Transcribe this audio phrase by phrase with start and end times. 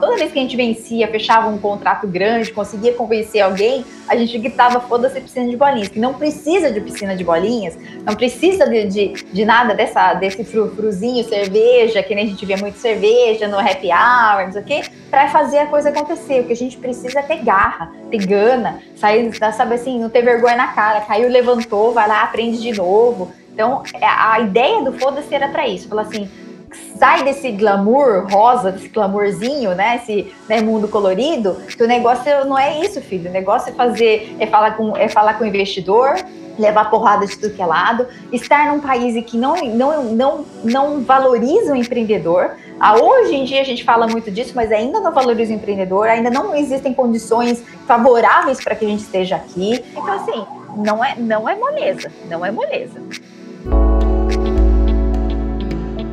[0.00, 4.36] Toda vez que a gente vencia, fechava um contrato grande, conseguia convencer alguém, a gente
[4.38, 5.88] gritava: foda-se piscina de bolinhas.
[5.88, 10.44] Que não precisa de piscina de bolinhas, não precisa de, de, de nada dessa, desse
[10.44, 14.64] frufruzinho, cerveja, que nem a gente vê muito cerveja no happy hour, não sei o
[14.64, 16.40] quê, para fazer a coisa acontecer.
[16.40, 20.22] O que a gente precisa é ter garra, ter gana, sair, sabe assim, não ter
[20.22, 23.32] vergonha na cara, caiu, levantou, vai lá, aprende de novo.
[23.52, 26.28] Então, é, a ideia do foda-se era para isso, falar assim
[26.98, 29.96] sai desse glamour rosa, desse glamourzinho, né?
[29.96, 33.30] Esse né, mundo colorido, que o negócio não é isso, filho.
[33.30, 36.16] O negócio é fazer, é falar com, é falar com o investidor,
[36.58, 41.00] levar porrada de tudo que é lado, estar num país que não, não, não, não
[41.02, 42.52] valoriza o empreendedor.
[42.78, 46.08] Ah, hoje em dia a gente fala muito disso, mas ainda não valoriza o empreendedor,
[46.08, 49.84] ainda não existem condições favoráveis para que a gente esteja aqui.
[49.92, 50.44] Então, assim,
[50.76, 53.00] não é, não é moleza, não é moleza.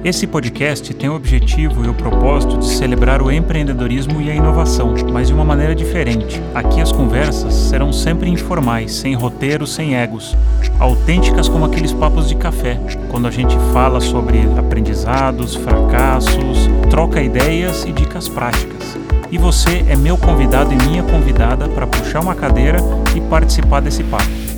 [0.04, 4.96] Esse podcast tem o objetivo e o propósito de celebrar o empreendedorismo e a inovação,
[5.14, 6.42] mas de uma maneira diferente.
[6.56, 10.36] Aqui as conversas serão sempre informais, sem roteiro, sem egos,
[10.80, 12.80] autênticas como aqueles papos de café,
[13.12, 18.98] quando a gente fala sobre aprendizados, fracassos, troca ideias e dicas práticas.
[19.32, 22.80] E você é meu convidado e minha convidada para puxar uma cadeira
[23.16, 24.51] e participar desse papo.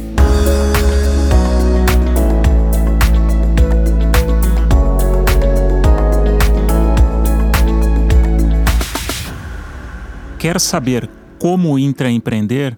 [10.44, 12.76] Quer saber como intraempreender,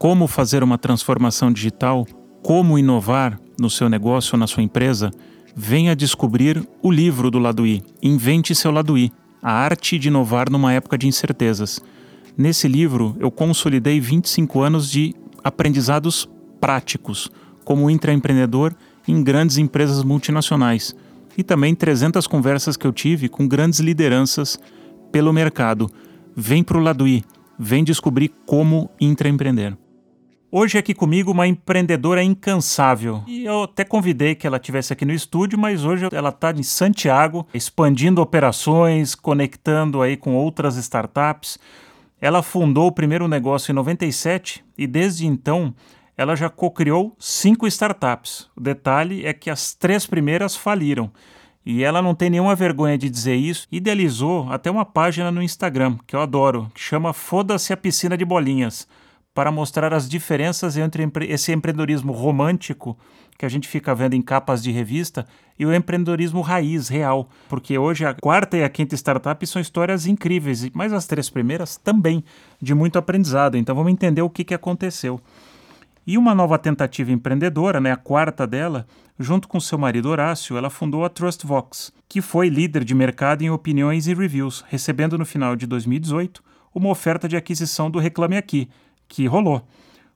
[0.00, 2.04] como fazer uma transformação digital,
[2.42, 5.12] como inovar no seu negócio ou na sua empresa?
[5.54, 10.50] Venha descobrir o livro do Lado I, Invente seu Lado I, a arte de inovar
[10.50, 11.80] numa época de incertezas.
[12.36, 16.28] Nesse livro, eu consolidei 25 anos de aprendizados
[16.60, 17.30] práticos,
[17.64, 18.74] como intraempreendedor
[19.06, 20.96] em grandes empresas multinacionais,
[21.38, 24.58] e também 300 conversas que eu tive com grandes lideranças
[25.12, 25.88] pelo mercado
[26.36, 27.24] Vem para o Ladui,
[27.56, 29.76] vem descobrir como intraempreender.
[30.50, 33.22] Hoje aqui comigo uma empreendedora incansável.
[33.26, 36.62] E eu até convidei que ela estivesse aqui no estúdio, mas hoje ela está em
[36.64, 41.56] Santiago, expandindo operações, conectando aí com outras startups.
[42.20, 45.72] Ela fundou o primeiro negócio em 97 e desde então
[46.16, 48.48] ela já co-criou cinco startups.
[48.56, 51.12] O detalhe é que as três primeiras faliram.
[51.66, 53.66] E ela não tem nenhuma vergonha de dizer isso.
[53.72, 58.24] Idealizou até uma página no Instagram, que eu adoro, que chama Foda-se a Piscina de
[58.24, 58.86] Bolinhas,
[59.32, 62.98] para mostrar as diferenças entre esse empreendedorismo romântico
[63.36, 65.26] que a gente fica vendo em capas de revista
[65.58, 67.28] e o empreendedorismo raiz, real.
[67.48, 71.76] Porque hoje a quarta e a quinta startup são histórias incríveis, mas as três primeiras
[71.76, 72.22] também,
[72.60, 73.56] de muito aprendizado.
[73.56, 75.20] Então vamos entender o que, que aconteceu.
[76.06, 78.86] E uma nova tentativa empreendedora, né, a quarta dela,
[79.18, 83.50] junto com seu marido Horácio, ela fundou a TrustVox, que foi líder de mercado em
[83.50, 86.42] opiniões e reviews, recebendo no final de 2018
[86.74, 88.68] uma oferta de aquisição do Reclame Aqui,
[89.08, 89.66] que rolou.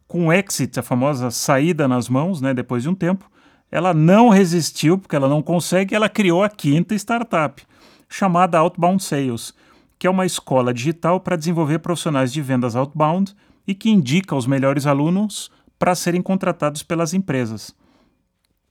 [0.09, 3.31] Com o exit, a famosa saída nas mãos, né, depois de um tempo,
[3.71, 7.63] ela não resistiu, porque ela não consegue, ela criou a quinta startup,
[8.09, 9.55] chamada Outbound Sales,
[9.99, 13.35] que é uma escola digital para desenvolver profissionais de vendas outbound
[13.67, 17.75] e que indica os melhores alunos para serem contratados pelas empresas.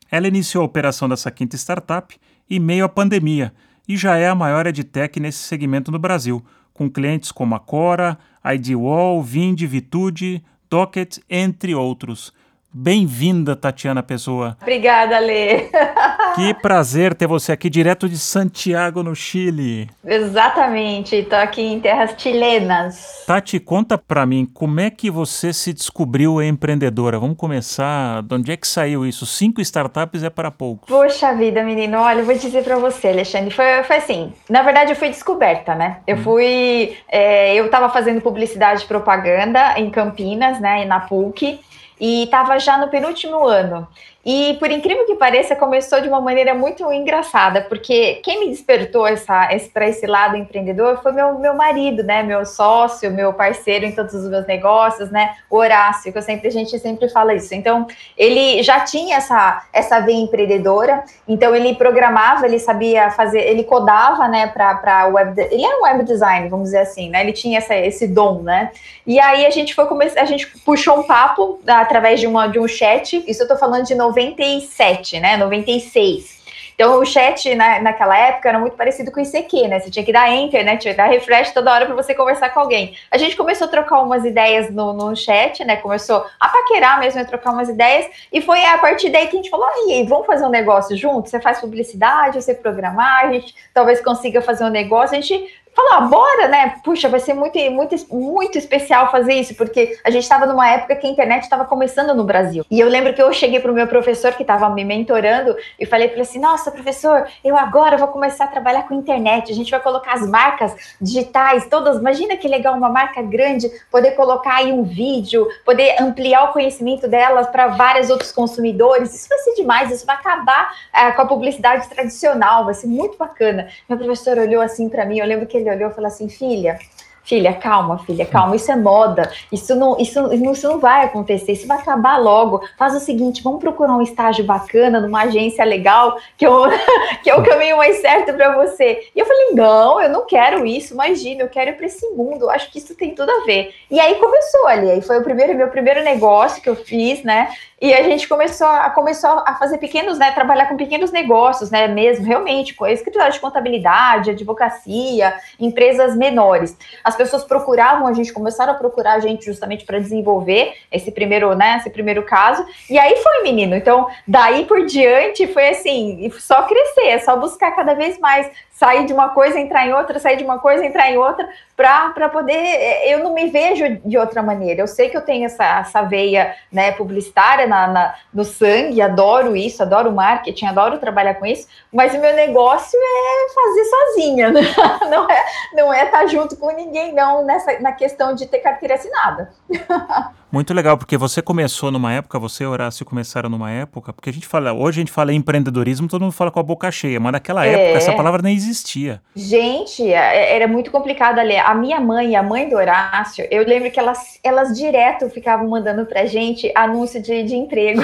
[0.09, 2.15] Ela iniciou a operação dessa quinta startup
[2.49, 3.53] em meio à pandemia
[3.87, 8.17] e já é a maior edtech nesse segmento no Brasil, com clientes como a Cora,
[8.43, 12.33] IDWall, Vind, Vitude, Docket, entre outros.
[12.73, 14.57] Bem-vinda, Tatiana Pessoa.
[14.61, 15.69] Obrigada, Lê.
[16.37, 19.89] Que prazer ter você aqui direto de Santiago, no Chile.
[20.05, 23.23] Exatamente, estou aqui em terras chilenas.
[23.25, 27.17] Tati, conta para mim, como é que você se descobriu empreendedora?
[27.17, 29.25] Vamos começar, de onde é que saiu isso?
[29.25, 30.87] Cinco startups é para poucos.
[30.87, 34.91] Poxa vida, menino, olha, eu vou dizer para você, Alexandre, foi, foi assim, na verdade
[34.91, 36.01] eu fui descoberta, né?
[36.05, 36.21] Eu hum.
[36.21, 41.59] fui, é, eu estava fazendo publicidade e propaganda em Campinas, né, na PUC,
[41.99, 43.87] e estava já no penúltimo ano.
[44.27, 49.07] E por incrível que pareça, começou de uma maneira muito engraçada, porque quem me despertou
[49.07, 52.23] essa, esse, para esse lado empreendedor foi meu, meu marido, né?
[52.23, 55.35] Meu sócio, meu parceiro em todos os meus negócios, né?
[55.49, 57.55] O Horácio, que eu sempre, a gente sempre fala isso.
[57.55, 57.87] Então,
[58.17, 64.27] ele já tinha essa, essa veia empreendedora, então ele programava, ele sabia fazer, ele codava,
[64.27, 65.39] né, para web.
[65.39, 67.21] Ele era um web design, vamos dizer assim, né?
[67.21, 68.71] Ele tinha essa, esse dom, né?
[69.05, 72.59] E aí a gente foi começar, a gente puxou um papo através de, uma, de
[72.59, 75.37] um chat, isso eu tô falando de 90 97, né?
[75.37, 76.37] 96.
[76.73, 79.79] Então, o chat na, naquela época era muito parecido com o ICQ, né?
[79.79, 80.77] Você tinha que dar enter, né?
[80.77, 82.95] Tinha que dar refresh toda hora para você conversar com alguém.
[83.09, 85.77] A gente começou a trocar umas ideias no, no chat, né?
[85.77, 88.07] Começou a paquerar mesmo, a trocar umas ideias.
[88.31, 91.27] E foi a partir daí que a gente falou: aí, vamos fazer um negócio junto?
[91.27, 95.17] Você faz publicidade, você programar, a gente talvez consiga fazer um negócio.
[95.17, 96.75] A gente falou, ah, bora, né?
[96.83, 100.95] Puxa, vai ser muito, muito, muito especial fazer isso, porque a gente estava numa época
[100.95, 102.65] que a internet estava começando no Brasil.
[102.71, 105.85] E eu lembro que eu cheguei para o meu professor que estava me mentorando e
[105.85, 109.51] falei para ele assim: nossa, professor, eu agora vou começar a trabalhar com internet.
[109.51, 111.99] A gente vai colocar as marcas digitais todas.
[111.99, 117.07] Imagina que legal uma marca grande poder colocar aí um vídeo, poder ampliar o conhecimento
[117.07, 119.13] delas para vários outros consumidores.
[119.13, 123.15] Isso vai ser demais, isso vai acabar é, com a publicidade tradicional, vai ser muito
[123.15, 123.67] bacana.
[123.87, 126.79] Meu professor olhou assim para mim, eu lembro que ele olhou e falou assim: filha
[127.27, 131.67] Filha, calma, filha, calma, isso é moda, isso não, isso, isso não vai acontecer, isso
[131.67, 132.61] vai acabar logo.
[132.77, 136.63] Faz o seguinte, vamos procurar um estágio bacana numa agência legal, que, eu,
[137.21, 139.09] que é o caminho mais certo para você.
[139.13, 142.49] E eu falei, não, eu não quero isso, imagina, eu quero ir para esse mundo,
[142.49, 143.75] acho que isso tem tudo a ver.
[143.91, 147.49] E aí começou ali, aí foi o primeiro, meu primeiro negócio que eu fiz, né?
[147.79, 151.87] E a gente começou a, começou a fazer pequenos, né, trabalhar com pequenos negócios, né,
[151.87, 156.75] mesmo, realmente, com escritório de contabilidade, advocacia, empresas menores.
[157.03, 161.53] As pessoas procuravam, a gente começaram a procurar a gente justamente para desenvolver esse primeiro,
[161.55, 162.65] né, esse primeiro caso.
[162.89, 163.75] E aí foi, menino.
[163.75, 169.05] Então, daí por diante foi assim, só crescer, é só buscar cada vez mais sair
[169.05, 172.53] de uma coisa, entrar em outra, sair de uma coisa, entrar em outra, para poder.
[172.53, 174.81] É, eu não me vejo de outra maneira.
[174.81, 179.55] Eu sei que eu tenho essa, essa veia né, publicitária na, na, no sangue, adoro
[179.55, 184.61] isso, adoro marketing, adoro trabalhar com isso, mas o meu negócio é fazer sozinha, né?
[185.09, 188.59] não é não é estar tá junto com ninguém, não, nessa, na questão de ter
[188.59, 189.51] carteira assinada.
[190.49, 194.33] Muito legal, porque você começou numa época, você e Horácio começaram numa época, porque a
[194.33, 197.19] gente fala, hoje a gente fala em empreendedorismo, todo mundo fala com a boca cheia,
[197.19, 197.71] mas naquela é.
[197.71, 199.21] época essa palavra nem existia.
[199.35, 201.57] Gente, é, era muito complicado ali.
[201.57, 206.05] A minha mãe, a mãe do Horácio, eu lembro que elas, elas direto ficavam mandando
[206.05, 208.01] pra gente anúncio de, de emprego,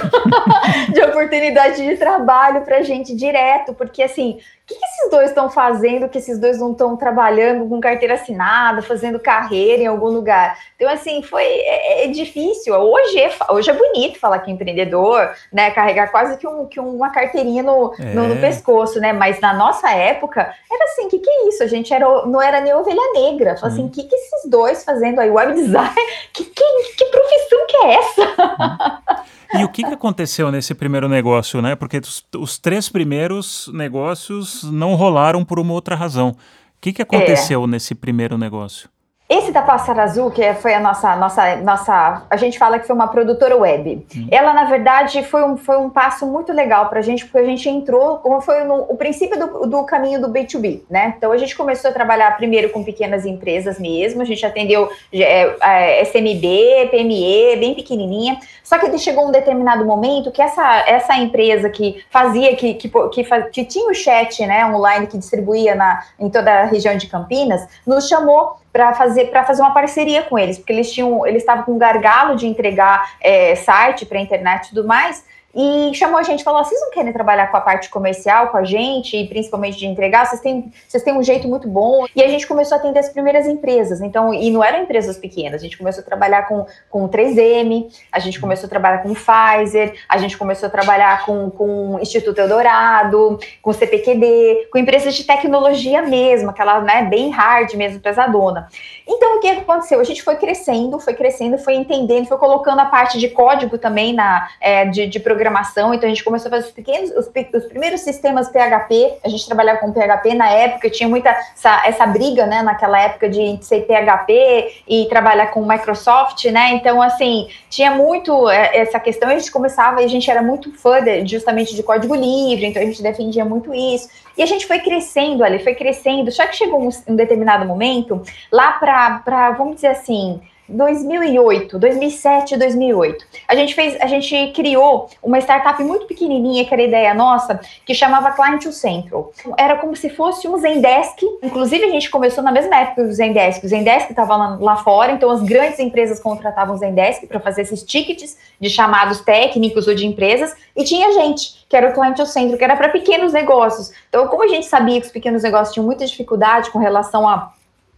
[0.94, 5.50] de oportunidade de trabalho pra gente direto, porque assim, o que, que esses dois estão
[5.50, 10.57] fazendo que esses dois não estão trabalhando com carteira assinada, fazendo carreira em algum lugar?
[10.77, 12.74] Então, assim, foi é, é difícil.
[12.74, 15.69] Hoje é, hoje é bonito falar que é empreendedor, né?
[15.71, 18.13] Carregar quase que, um, que uma carteirinha no, é.
[18.13, 19.12] no, no, pescoço, né?
[19.12, 21.62] Mas na nossa época, era assim, o que, que é isso?
[21.62, 23.57] A gente era, não era nem ovelha negra.
[23.57, 25.30] Falei assim, o que, que esses dois fazendo aí?
[25.30, 25.94] Web design?
[26.33, 29.25] Que, que, que profissão que é essa?
[29.54, 31.76] E o que, que aconteceu nesse primeiro negócio, né?
[31.76, 36.30] Porque os, os, três primeiros negócios não rolaram por uma outra razão.
[36.30, 36.36] O
[36.82, 37.68] que, que aconteceu é.
[37.68, 38.90] nesse primeiro negócio?
[39.34, 42.96] Esse da Pássaro Azul, que foi a nossa, nossa, nossa, a gente fala que foi
[42.96, 44.06] uma produtora web.
[44.16, 44.28] Hum.
[44.30, 47.44] Ela, na verdade, foi um, foi um passo muito legal para a gente, porque a
[47.44, 51.16] gente entrou, como foi no, o princípio do, do caminho do B2B, né?
[51.18, 55.56] Então, a gente começou a trabalhar primeiro com pequenas empresas mesmo, a gente atendeu é,
[55.62, 61.72] é, SMB, PME, bem pequenininha, só que chegou um determinado momento que essa, essa empresa
[61.72, 66.30] que fazia, que, que, que, que tinha o chat né, online que distribuía na, em
[66.30, 70.58] toda a região de Campinas, nos chamou para fazer para fazer uma parceria com eles,
[70.58, 74.70] porque eles tinham eles estavam com um gargalo de entregar é, site para internet e
[74.70, 75.24] tudo mais,
[75.56, 78.58] e chamou a gente e falou: vocês não querem trabalhar com a parte comercial com
[78.58, 80.26] a gente, e principalmente de entregar?
[80.26, 82.06] Vocês têm, vocês têm um jeito muito bom.
[82.16, 84.02] E a gente começou a atender as primeiras empresas.
[84.02, 88.20] Então, e não eram empresas pequenas, a gente começou a trabalhar com, com 3M, a
[88.20, 93.38] gente começou a trabalhar com Pfizer, a gente começou a trabalhar com, com Instituto Eldorado,
[93.62, 98.68] com CPQD, com empresas de tecnologia mesmo, aquela né, bem hard mesmo, pesadona.
[99.08, 100.00] Então, o que aconteceu?
[100.00, 104.13] A gente foi crescendo, foi crescendo, foi entendendo, foi colocando a parte de código também
[104.13, 107.28] na, é, de, de programação programação, então a gente começou a fazer os pequenos, os,
[107.28, 112.06] os primeiros sistemas PHP, a gente trabalhava com PHP na época, tinha muita essa, essa
[112.06, 117.92] briga, né, naquela época de ser PHP e trabalhar com Microsoft, né, então assim, tinha
[117.92, 121.76] muito é, essa questão, a gente começava e a gente era muito fã de, justamente
[121.76, 125.60] de código livre, então a gente defendia muito isso, e a gente foi crescendo ali,
[125.60, 130.40] foi crescendo, só que chegou um, um determinado momento, lá para, vamos dizer assim,
[130.74, 133.25] 2008, 2007, 2008.
[133.48, 137.94] A gente fez, a gente criou uma startup muito pequenininha, que era ideia nossa, que
[137.94, 139.32] chamava Client to Central.
[139.58, 141.22] Era como se fosse um Zendesk.
[141.42, 143.63] Inclusive a gente começou na mesma época do Zendesk.
[143.63, 147.62] O Zendesk estava lá, lá, fora, então as grandes empresas contratavam o Zendesk para fazer
[147.62, 152.15] esses tickets de chamados técnicos ou de empresas, e tinha gente que era o Client
[152.15, 153.92] to Central, que era para pequenos negócios.
[154.10, 157.51] Então, como a gente sabia que os pequenos negócios tinham muita dificuldade com relação a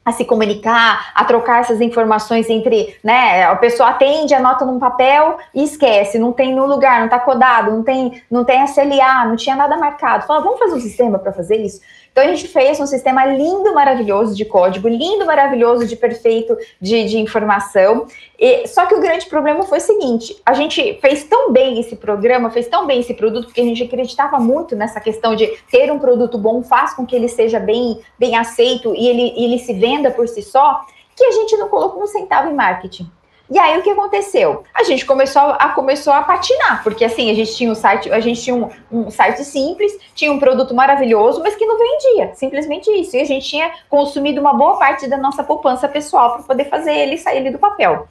[0.06, 5.40] a se comunicar, a trocar essas informações entre, né, a pessoa atende, anota num papel
[5.52, 9.36] e esquece, não tem no lugar, não está codado, não tem, não tem SLA, não
[9.36, 10.28] tinha nada marcado.
[10.28, 11.82] Fala, vamos fazer um sistema para fazer isso?
[12.16, 17.04] Então a gente fez um sistema lindo, maravilhoso de código, lindo, maravilhoso de perfeito de,
[17.04, 18.08] de informação.
[18.40, 21.98] E, só que o grande problema foi o seguinte: a gente fez tão bem esse
[21.98, 25.92] programa, fez tão bem esse produto, porque a gente acreditava muito nessa questão de ter
[25.92, 29.74] um produto bom faz com que ele seja bem, bem aceito e ele, ele se
[29.74, 33.12] venda por si só, que a gente não colocou um centavo em marketing.
[33.50, 34.64] E aí o que aconteceu?
[34.74, 38.20] A gente começou a, começou a patinar, porque assim, a gente tinha um site, a
[38.20, 42.90] gente tinha um, um, site simples, tinha um produto maravilhoso, mas que não vendia, simplesmente
[42.90, 43.16] isso.
[43.16, 46.94] E a gente tinha consumido uma boa parte da nossa poupança pessoal para poder fazer
[46.94, 48.08] ele sair do papel.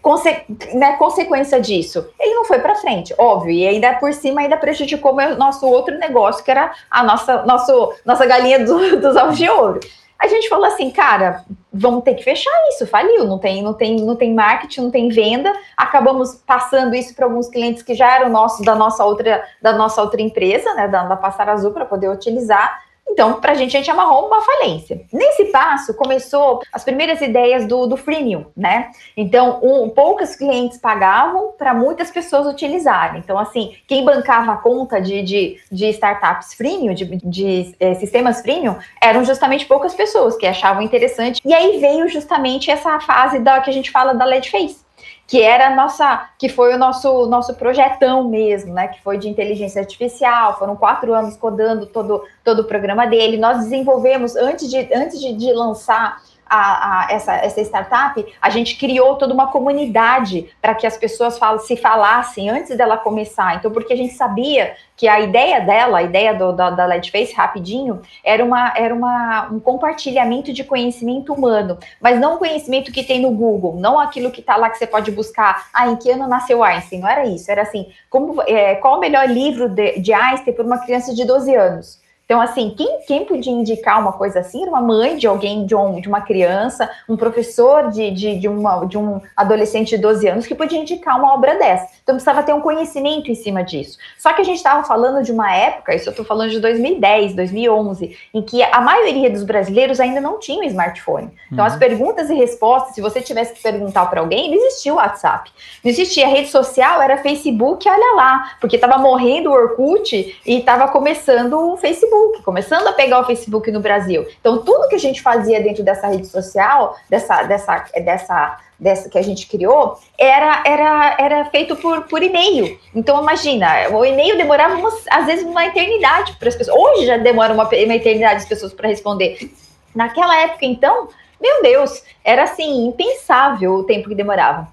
[0.00, 4.56] Conse né, consequência disso, ele não foi para frente, óbvio, e ainda por cima ainda
[4.56, 9.36] prejudicou o nosso outro negócio, que era a nossa, nosso, nossa galinha do, dos ovos
[9.36, 9.80] de ouro
[10.18, 13.96] a gente falou assim, cara, vamos ter que fechar isso, faliu, não tem, não tem,
[13.96, 15.52] não tem marketing, não tem venda.
[15.76, 20.00] Acabamos passando isso para alguns clientes que já eram nossos da nossa outra, da nossa
[20.00, 22.85] outra empresa, né, da, da Passar Azul para poder utilizar.
[23.08, 25.00] Então, para a gente, a gente amarrou uma falência.
[25.12, 28.90] Nesse passo, começou as primeiras ideias do, do freemium, né?
[29.16, 33.20] Então, um, poucos clientes pagavam para muitas pessoas utilizarem.
[33.20, 38.42] Então, assim, quem bancava a conta de, de, de startups freemium, de, de é, sistemas
[38.42, 41.40] freemium, eram justamente poucas pessoas que achavam interessante.
[41.44, 44.85] E aí veio justamente essa fase da que a gente fala da LED Face
[45.26, 48.88] que era nossa, que foi o nosso nosso projetão mesmo, né?
[48.88, 50.58] Que foi de inteligência artificial.
[50.58, 53.36] Foram quatro anos codando todo todo o programa dele.
[53.36, 58.76] Nós desenvolvemos antes de antes de, de lançar a, a, essa, essa startup, a gente
[58.76, 63.56] criou toda uma comunidade para que as pessoas fal se falassem antes dela começar.
[63.56, 67.34] Então, porque a gente sabia que a ideia dela, a ideia do, da, da Ledface,
[67.34, 73.04] rapidinho, era, uma, era uma, um compartilhamento de conhecimento humano, mas não o conhecimento que
[73.04, 76.10] tem no Google, não aquilo que está lá que você pode buscar, ah, em que
[76.10, 79.98] ano nasceu Einstein, não era isso, era assim, como, é, qual o melhor livro de,
[79.98, 82.05] de Einstein para uma criança de 12 anos?
[82.26, 85.76] Então, assim, quem, quem podia indicar uma coisa assim era uma mãe de alguém, de,
[85.76, 90.28] um, de uma criança, um professor de, de, de, uma, de um adolescente de 12
[90.28, 91.88] anos que podia indicar uma obra dessa.
[92.02, 93.96] Então, precisava ter um conhecimento em cima disso.
[94.18, 97.34] Só que a gente estava falando de uma época, isso eu estou falando de 2010,
[97.34, 101.30] 2011, em que a maioria dos brasileiros ainda não tinha um smartphone.
[101.52, 101.70] Então, uhum.
[101.70, 105.52] as perguntas e respostas, se você tivesse que perguntar para alguém, não existia o WhatsApp.
[105.84, 110.88] Não existia rede social, era Facebook, olha lá, porque estava morrendo o Orkut e estava
[110.88, 112.15] começando o Facebook.
[112.16, 114.26] Facebook, começando a pegar o Facebook no Brasil.
[114.40, 119.18] Então, tudo que a gente fazia dentro dessa rede social, dessa, dessa, dessa, dessa que
[119.18, 122.78] a gente criou, era, era, era feito por, por e-mail.
[122.94, 126.76] Então, imagina, o e-mail demorava umas, às vezes uma eternidade para as pessoas.
[126.76, 129.50] Hoje já demora uma, uma eternidade as pessoas para responder.
[129.94, 131.08] Naquela época, então,
[131.40, 134.68] meu Deus, era assim, impensável o tempo que demorava.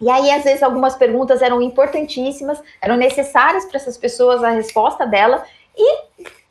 [0.00, 5.06] E aí, às vezes, algumas perguntas eram importantíssimas, eram necessárias para essas pessoas a resposta
[5.06, 5.44] dela,
[5.76, 5.96] e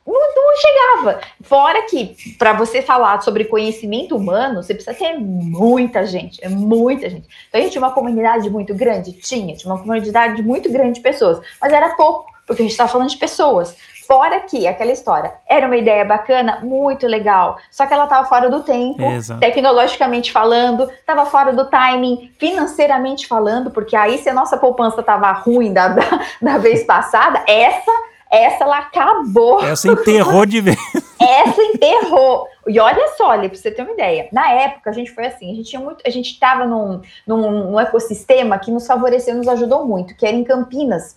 [0.05, 1.22] não, não chegava.
[1.41, 7.10] Fora que, para você falar sobre conhecimento humano, você precisa ter muita gente, é muita
[7.10, 7.27] gente.
[7.48, 9.13] Então, a gente tinha uma comunidade muito grande?
[9.13, 12.89] Tinha, tinha uma comunidade muito grande de pessoas, mas era pouco, porque a gente estava
[12.89, 13.75] falando de pessoas.
[14.08, 18.50] Fora que aquela história era uma ideia bacana, muito legal, só que ela estava fora
[18.50, 19.39] do tempo, Exato.
[19.39, 25.31] tecnologicamente falando, estava fora do timing, financeiramente falando, porque aí se a nossa poupança estava
[25.31, 26.03] ruim da, da,
[26.41, 27.91] da vez passada, essa
[28.31, 29.61] essa ela acabou.
[29.61, 30.77] Essa enterrou de vez.
[31.21, 32.47] Essa enterrou.
[32.67, 34.27] E olha só, olha, para você ter uma ideia.
[34.31, 37.71] Na época, a gente foi assim, a gente tinha muito, a gente estava num, num,
[37.71, 41.15] num ecossistema que nos favoreceu, nos ajudou muito, que era em Campinas.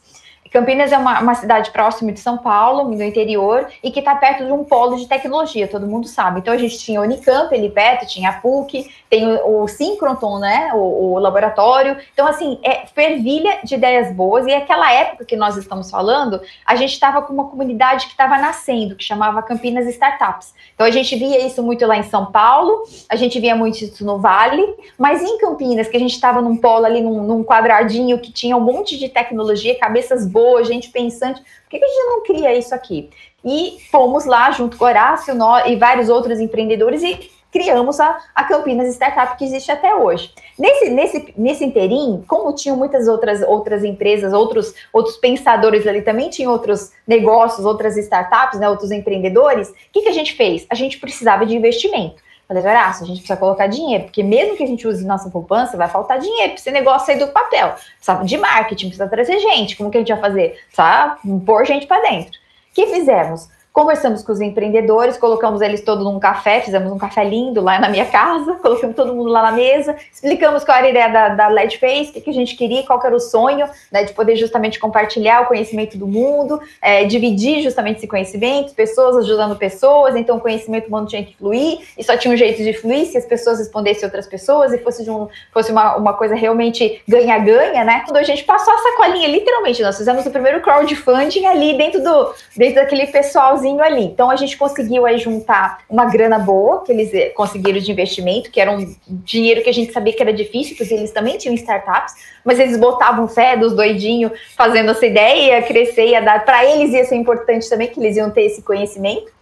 [0.55, 4.47] Campinas é uma, uma, cidade próxima de São Paulo, no interior, e que está perto
[4.47, 6.39] de um polo de tecnologia, todo mundo sabe.
[6.39, 10.71] Então a gente tinha o Unicamp ali perto, tinha a PUC, tem o, o né,
[10.73, 11.97] o, o, laboratório.
[12.13, 16.77] Então, assim, é fervilha de ideias boas, e aquela época que nós estamos falando, a
[16.77, 20.55] gente estava com uma comunidade que estava nascendo, que chamava Campinas Startups.
[20.73, 24.05] Então a gente via isso muito lá em São Paulo, a gente via muito isso
[24.05, 24.65] no Vale,
[24.97, 28.57] mas em Campinas, que a gente estava num polo ali, num, num quadradinho que tinha
[28.57, 31.41] um monte de tecnologia, cabeças boas, boa, gente pensante.
[31.41, 33.09] Por que, a gente não cria isso aqui?
[33.43, 38.45] E fomos lá, junto com Horácio nós, e vários outros empreendedores, e criamos a, a
[38.45, 40.35] Campinas Startup, que existe até hoje.
[40.59, 46.29] Nesse, nesse, nesse interim, como tinham muitas outras, outras empresas, outros, outros pensadores ali também
[46.29, 50.67] tinham outros negócios, outras startups, né, outros empreendedores, o que, que a gente fez?
[50.69, 52.24] A gente precisava de investimento.
[52.47, 55.77] Falei, Horácio, a gente precisa colocar dinheiro, porque mesmo que a gente use nossa poupança,
[55.77, 57.75] vai faltar dinheiro para esse negócio sair do papel.
[57.97, 59.77] Precisa de marketing, precisa trazer gente.
[59.77, 60.61] Como que a gente vai fazer?
[60.67, 62.33] Precisa pôr gente para dentro.
[62.33, 63.49] O que fizemos?
[63.75, 67.89] Conversamos com os empreendedores, colocamos eles todos num café, fizemos um café lindo lá na
[67.89, 71.49] minha casa, colocamos todo mundo lá na mesa, explicamos qual era a ideia da, da
[71.49, 74.37] LED Face, o que, que, a gente queria, qual era o sonho, né, de poder
[74.37, 80.37] justamente compartilhar o conhecimento do mundo, é, dividir justamente esse conhecimento, pessoas ajudando pessoas, então
[80.37, 83.27] o conhecimento humano tinha que fluir, e só tinha um jeito de fluir se as
[83.27, 88.05] pessoas respondessem outras pessoas e fosse, um, fosse uma, uma coisa realmente ganha-ganha, né?
[88.05, 92.33] Quando a gente passou a sacolinha, literalmente, nós fizemos o primeiro crowdfunding ali dentro do
[92.57, 94.05] dentro daquele pessoalzinho ali.
[94.05, 98.51] Então a gente conseguiu aí juntar uma grana boa que eles eh, conseguiram de investimento,
[98.51, 101.55] que era um dinheiro que a gente sabia que era difícil, porque eles também tinham
[101.55, 106.45] startups, mas eles botavam fé dos doidinhos fazendo essa ideia, crescer, ia dar.
[106.45, 109.33] Para eles ia ser importante também que eles iam ter esse conhecimento.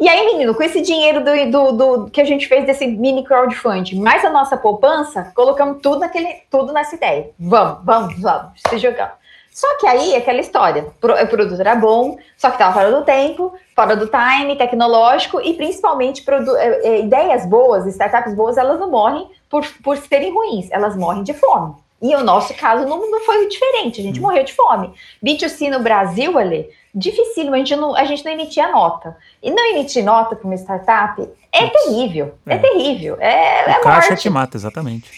[0.00, 3.22] E aí, menino, com esse dinheiro do, do, do, que a gente fez desse mini
[3.22, 7.30] crowdfunding, mais a nossa poupança, colocamos tudo naquele, tudo nessa ideia.
[7.38, 9.21] Vamos, vamos, vamos, se jogar.
[9.52, 13.52] Só que aí, aquela história, o produto era bom, só que estava fora do tempo,
[13.76, 16.24] fora do time, tecnológico e principalmente
[16.58, 21.22] é, é, ideias boas, startups boas, elas não morrem por, por serem ruins, elas morrem
[21.22, 21.74] de fome.
[22.00, 24.22] E o nosso caso não, não foi diferente, a gente hum.
[24.22, 24.92] morreu de fome.
[25.22, 29.16] B2C no Brasil, ali, dificílimo, a gente não, a gente não emitia nota.
[29.42, 33.16] E não emitir nota para uma startup é terrível, é, é terrível.
[33.20, 34.22] É, é caixa morte.
[34.22, 35.10] te mata, exatamente.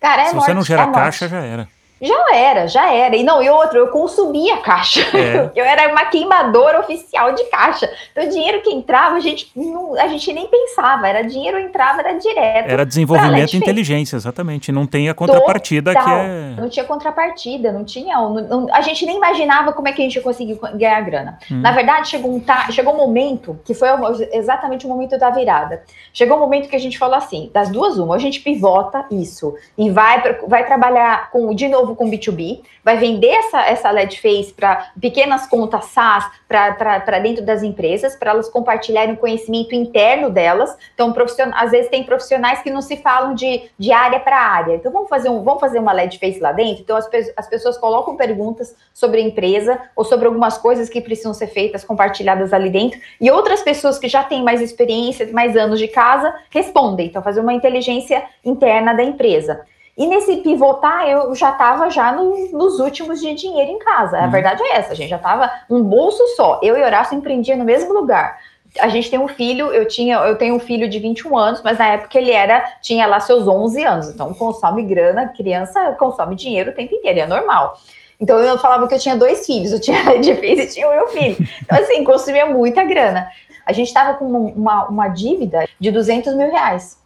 [0.00, 1.68] Cara, é Se morte, você não gera é caixa, já era.
[2.00, 3.14] Já era, já era.
[3.14, 5.00] E não, e outro, eu consumia caixa.
[5.16, 5.50] É.
[5.60, 7.90] Eu era uma queimadora oficial de caixa.
[8.12, 11.06] Então, o dinheiro que entrava, a gente, não, a gente nem pensava.
[11.06, 12.70] Era dinheiro entrava, era direto.
[12.70, 14.72] Era desenvolvimento e inteligência, exatamente.
[14.72, 16.04] Não tem a contrapartida Total.
[16.04, 16.54] que é.
[16.56, 18.16] Não tinha contrapartida, não tinha.
[18.16, 21.38] Não, a gente nem imaginava como é que a gente ia conseguir ganhar grana.
[21.50, 21.60] Hum.
[21.60, 23.88] Na verdade, chegou um, chegou um momento que foi
[24.32, 25.82] exatamente o momento da virada.
[26.12, 29.54] Chegou um momento que a gente falou assim: das duas, uma, a gente pivota isso
[29.76, 34.52] e vai, vai trabalhar com, de novo, com B2B, vai vender essa, essa LED Face
[34.52, 40.76] para pequenas contas SaaS para dentro das empresas, para elas compartilharem o conhecimento interno delas.
[40.94, 41.14] Então,
[41.54, 44.74] às vezes tem profissionais que não se falam de, de área para área.
[44.74, 46.82] Então, vamos fazer, um, vamos fazer uma LED Face lá dentro?
[46.82, 51.34] Então, as, as pessoas colocam perguntas sobre a empresa ou sobre algumas coisas que precisam
[51.34, 55.78] ser feitas, compartilhadas ali dentro, e outras pessoas que já têm mais experiência, mais anos
[55.78, 57.06] de casa, respondem.
[57.06, 59.64] Então, fazer uma inteligência interna da empresa.
[60.00, 64.18] E nesse pivotar, eu já estava já no, nos últimos de dinheiro em casa.
[64.18, 64.30] A uhum.
[64.30, 66.58] verdade é essa, a gente já estava um bolso só.
[66.62, 68.38] Eu e Horácio empreendia no mesmo lugar.
[68.78, 71.76] A gente tem um filho, eu tinha, eu tenho um filho de 21 anos, mas
[71.76, 74.08] na época ele era, tinha lá seus 11 anos.
[74.08, 77.78] Então consome grana, criança consome dinheiro o tempo inteiro, é normal.
[78.18, 80.94] Então eu falava que eu tinha dois filhos, eu tinha de vez e tinha o
[80.94, 81.36] meu filho.
[81.60, 83.28] Então assim, consumia muita grana.
[83.66, 86.99] A gente estava com uma, uma dívida de 200 mil reais.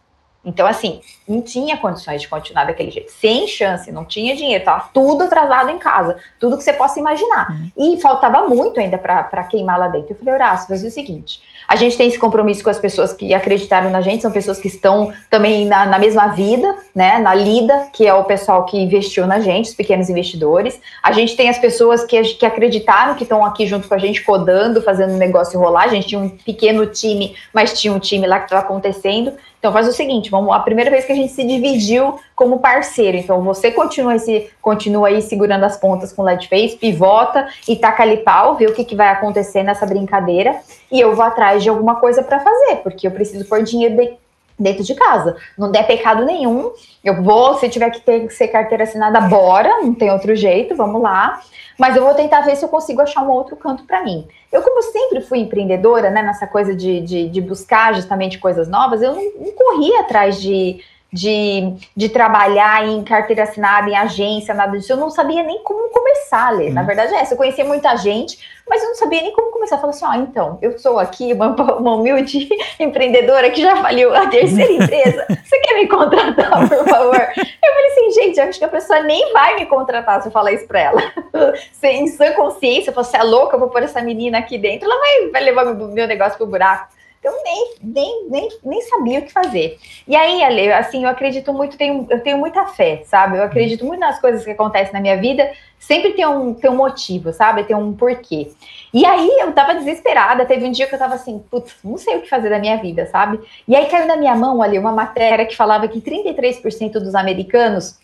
[0.45, 3.11] Então, assim, não tinha condições de continuar daquele jeito.
[3.11, 7.49] Sem chance, não tinha dinheiro, estava tudo atrasado em casa, tudo que você possa imaginar.
[7.49, 7.95] Uhum.
[7.95, 10.11] E faltava muito ainda para queimar lá dentro.
[10.11, 13.33] Eu falei, Horácio, fazer o seguinte: a gente tem esse compromisso com as pessoas que
[13.33, 17.17] acreditaram na gente, são pessoas que estão também na, na mesma vida, né?
[17.17, 20.79] Na lida, que é o pessoal que investiu na gente, os pequenos investidores.
[21.01, 24.23] A gente tem as pessoas que, que acreditaram, que estão aqui junto com a gente,
[24.23, 25.85] codando, fazendo o negócio rolar.
[25.85, 29.33] A gente tinha um pequeno time, mas tinha um time lá que estava acontecendo.
[29.65, 33.17] Então faz o seguinte, vamos a primeira vez que a gente se dividiu como parceiro.
[33.17, 38.03] Então você continua esse continua aí segurando as pontas com o Face, pivota e taca
[38.03, 40.55] ali pau, vê o que, que vai acontecer nessa brincadeira
[40.91, 44.13] e eu vou atrás de alguma coisa para fazer, porque eu preciso pôr dinheiro de,
[44.57, 45.35] dentro de casa.
[45.57, 46.71] Não der pecado nenhum,
[47.03, 50.75] eu vou, se tiver que ter que ser carteira assinada, bora, não tem outro jeito,
[50.75, 51.41] vamos lá.
[51.77, 54.25] Mas eu vou tentar ver se eu consigo achar um outro canto para mim.
[54.51, 59.01] Eu, como sempre fui empreendedora, né, nessa coisa de, de, de buscar justamente coisas novas,
[59.01, 60.81] eu não, não corri atrás de,
[61.15, 64.91] de, de trabalhar em carteira assinada, em agência, nada disso.
[64.91, 66.71] Eu não sabia nem como começar a ler.
[66.71, 66.73] Hum.
[66.73, 66.87] Na uhum.
[66.87, 67.33] verdade é essa.
[67.33, 68.37] Eu conhecia muita gente,
[68.69, 69.77] mas eu não sabia nem como começar.
[69.77, 73.77] Eu falei assim: ó, oh, então, eu sou aqui uma, uma humilde empreendedora que já
[73.77, 75.25] faliu a terceira empresa.
[75.29, 77.15] Você quer me contratar, por favor?
[77.15, 80.51] Eu falei assim, gente, acho que a pessoa nem vai me contratar se eu falar
[80.51, 81.01] isso pra ela.
[81.71, 85.29] Sem sã consciência, você é louca, eu vou pôr essa menina aqui dentro, ela vai,
[85.31, 86.94] vai levar meu, meu negócio pro buraco.
[87.25, 89.79] Eu nem, nem, nem, nem sabia o que fazer.
[90.07, 93.37] E aí, Ale, assim, eu acredito muito, tenho, eu tenho muita fé, sabe?
[93.37, 96.75] Eu acredito muito nas coisas que acontecem na minha vida, sempre tem um, tem um
[96.75, 97.63] motivo, sabe?
[97.63, 98.51] Tem um porquê.
[98.93, 102.17] E aí eu tava desesperada, teve um dia que eu tava assim, putz, não sei
[102.17, 103.39] o que fazer da minha vida, sabe?
[103.67, 107.97] E aí caiu na minha mão ali uma matéria que falava que 33% dos americanos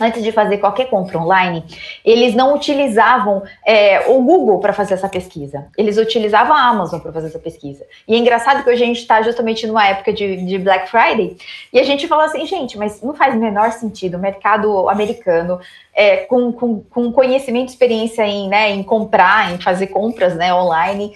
[0.00, 1.64] antes de fazer qualquer compra online,
[2.04, 5.66] eles não utilizavam é, o Google para fazer essa pesquisa.
[5.76, 7.84] Eles utilizavam a Amazon para fazer essa pesquisa.
[8.06, 11.36] E é engraçado que hoje a gente está justamente numa época de, de, Black Friday
[11.72, 15.60] e a gente falou assim, gente, mas não faz o menor sentido o mercado americano
[15.94, 20.52] é, com, com, com conhecimento e experiência em, né, em comprar, em fazer compras né,
[20.54, 21.12] online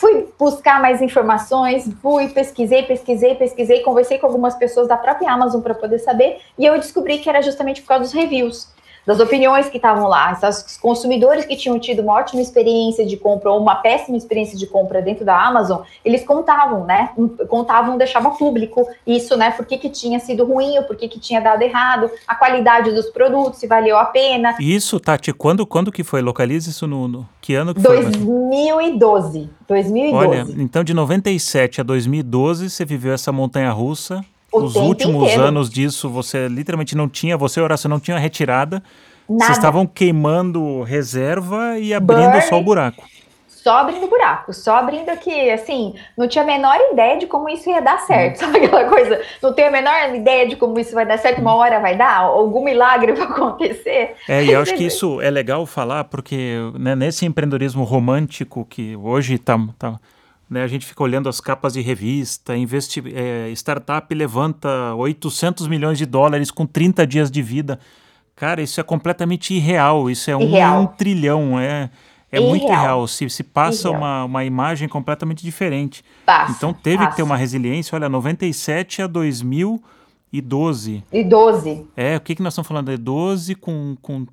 [0.00, 5.60] fui buscar mais informações, fui, pesquisei, pesquisei, pesquisei, conversei com algumas pessoas da própria Amazon
[5.60, 8.66] para poder saber, e eu descobri que era justamente por causa dos reviews
[9.06, 13.50] das opiniões que estavam lá, os consumidores que tinham tido uma ótima experiência de compra
[13.50, 17.10] ou uma péssima experiência de compra dentro da Amazon, eles contavam, né?
[17.48, 19.50] Contavam, deixavam público isso, né?
[19.50, 22.92] Por que, que tinha sido ruim ou por que, que tinha dado errado, a qualidade
[22.92, 24.54] dos produtos, se valeu a pena.
[24.60, 26.20] Isso, Tati, quando, quando que foi?
[26.20, 29.76] Localize isso no, no que ano que 2012, foi?
[29.82, 30.14] 2012.
[30.14, 35.42] Olha, então de 97 a 2012 você viveu essa montanha russa o Os últimos inteiro.
[35.42, 38.82] anos disso, você literalmente não tinha, você, Horácio, não tinha retirada.
[39.28, 39.44] Nada.
[39.44, 43.04] Vocês estavam queimando reserva e abrindo Burn, só o buraco.
[43.46, 47.68] Só abrindo buraco, só abrindo que, assim, não tinha a menor ideia de como isso
[47.70, 48.36] ia dar certo.
[48.36, 48.38] Hum.
[48.38, 49.22] Sabe aquela coisa?
[49.40, 52.16] Não tenho a menor ideia de como isso vai dar certo, uma hora vai dar,
[52.16, 54.16] algum milagre vai acontecer.
[54.28, 58.96] É, e eu acho que isso é legal falar, porque né, nesse empreendedorismo romântico que
[58.96, 59.60] hoje está.
[59.78, 60.00] Tá,
[60.50, 65.96] né, a gente fica olhando as capas de revista, investi é, startup levanta 800 milhões
[65.96, 67.78] de dólares com 30 dias de vida.
[68.34, 70.82] Cara, isso é completamente irreal, isso é irreal.
[70.82, 71.88] um trilhão, é,
[72.32, 72.50] é irreal.
[72.50, 73.06] muito irreal.
[73.06, 76.02] Se, se passa Uma, uma imagem completamente diferente.
[76.26, 77.10] Passa, então teve passa.
[77.10, 81.04] que ter uma resiliência, olha, 97 a 2012.
[81.12, 81.86] E 12.
[81.96, 82.90] É, o que, que nós estamos falando?
[82.90, 84.26] É 12 com, com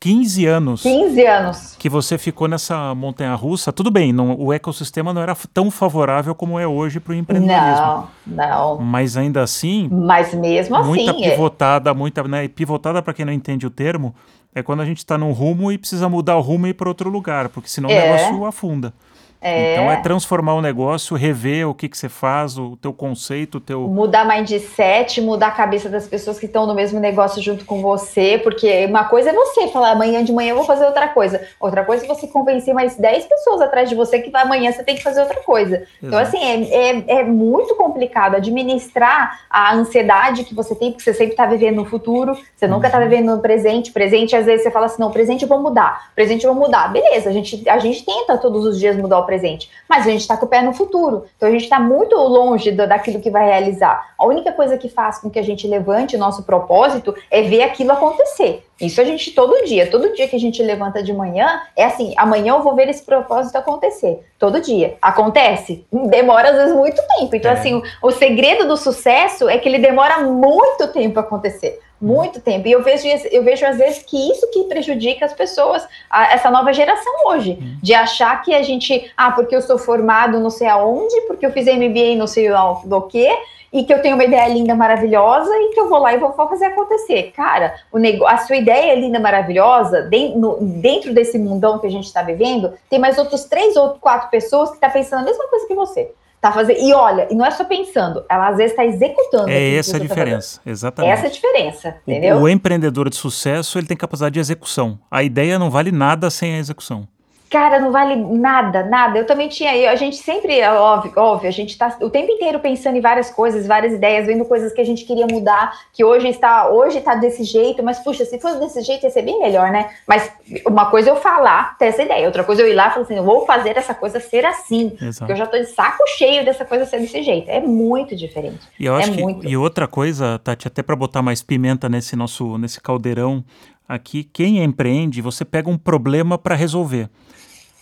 [0.00, 0.82] 15 anos.
[0.82, 1.76] 15 anos.
[1.78, 3.72] Que você ficou nessa montanha russa.
[3.72, 8.08] Tudo bem, não, o ecossistema não era tão favorável como é hoje para o empreendedorismo.
[8.26, 8.36] Não,
[8.76, 8.78] não.
[8.78, 9.88] Mas ainda assim.
[9.90, 10.88] Mas mesmo assim.
[10.88, 11.94] Muita pivotada, é...
[11.94, 12.22] muita.
[12.22, 14.14] Né, pivotada, para quem não entende o termo,
[14.54, 16.88] é quando a gente está num rumo e precisa mudar o rumo e ir para
[16.88, 17.94] outro lugar, porque senão é.
[17.94, 18.92] o negócio afunda.
[19.40, 19.74] É.
[19.74, 23.60] Então é transformar o negócio, rever o que, que você faz, o teu conceito, o
[23.60, 23.82] teu.
[23.82, 28.38] Mudar mindset, mudar a cabeça das pessoas que estão no mesmo negócio junto com você,
[28.42, 31.40] porque uma coisa é você falar amanhã de manhã eu vou fazer outra coisa.
[31.60, 34.96] Outra coisa é você convencer mais 10 pessoas atrás de você que amanhã você tem
[34.96, 35.84] que fazer outra coisa.
[36.02, 36.36] Então, Exato.
[36.36, 41.14] Então, assim, é, é, é, muito complicado administrar a ansiedade que você tem, porque você
[41.14, 42.72] sempre está vivendo no futuro, você uhum.
[42.72, 43.92] nunca está vivendo no presente.
[43.92, 46.88] Presente, às vezes, você fala assim: não, presente eu vou mudar, presente eu vou mudar.
[46.88, 50.22] Beleza, a gente, a gente tenta todos os dias mudar o presente, mas a gente
[50.22, 51.26] está com o pé no futuro.
[51.36, 54.14] Então a gente está muito longe do, daquilo que vai realizar.
[54.18, 57.60] A única coisa que faz com que a gente levante o nosso propósito é ver
[57.60, 58.64] aquilo acontecer.
[58.80, 62.14] Isso a gente todo dia, todo dia que a gente levanta de manhã, é assim,
[62.16, 64.24] amanhã eu vou ver esse propósito acontecer.
[64.38, 64.96] Todo dia.
[65.02, 65.84] Acontece?
[65.92, 67.36] Demora às vezes muito tempo.
[67.36, 67.54] Então, é.
[67.54, 72.40] assim, o, o segredo do sucesso é que ele demora muito tempo a acontecer muito
[72.40, 72.68] tempo.
[72.68, 76.50] E eu vejo, eu vejo às vezes que isso que prejudica as pessoas, a, essa
[76.50, 77.78] nova geração hoje, uhum.
[77.82, 81.52] de achar que a gente, ah, porque eu sou formado não sei aonde, porque eu
[81.52, 82.48] fiz MBA não sei
[82.84, 83.28] do que,
[83.72, 86.32] e que eu tenho uma ideia linda, maravilhosa, e que eu vou lá e vou,
[86.32, 87.32] vou fazer acontecer.
[87.32, 91.90] Cara, o negócio, a sua ideia linda, maravilhosa, dentro, no, dentro desse mundão que a
[91.90, 95.24] gente está vivendo, tem mais outros três ou quatro pessoas que estão tá pensando a
[95.24, 96.12] mesma coisa que você.
[96.40, 99.50] Tá fazendo, e olha, e não é só pensando, ela às vezes está executando.
[99.50, 101.12] É essa a tá diferença, tá exatamente.
[101.12, 102.36] Essa é a diferença, entendeu?
[102.36, 105.00] O, o empreendedor de sucesso, ele tem capacidade de execução.
[105.10, 107.08] A ideia não vale nada sem a execução.
[107.50, 109.18] Cara, não vale nada, nada.
[109.18, 112.60] Eu também tinha, a gente sempre, é óbvio, óbvio, a gente está o tempo inteiro
[112.60, 116.28] pensando em várias coisas, várias ideias, vendo coisas que a gente queria mudar, que hoje
[116.28, 119.70] está, hoje está desse jeito, mas puxa, se fosse desse jeito ia ser bem melhor,
[119.70, 119.90] né?
[120.06, 120.30] Mas
[120.66, 122.90] uma coisa é eu falar, ter essa ideia, outra coisa é eu ir lá e
[122.90, 125.18] falar assim, eu vou fazer essa coisa ser assim, Exato.
[125.18, 127.48] porque eu já estou de saco cheio dessa coisa ser desse jeito.
[127.48, 128.60] É muito diferente.
[128.78, 129.48] E eu acho é que, muito.
[129.48, 133.42] e outra coisa, Tati, até para botar mais pimenta nesse nosso nesse caldeirão
[133.88, 137.08] aqui, quem empreende, você pega um problema para resolver.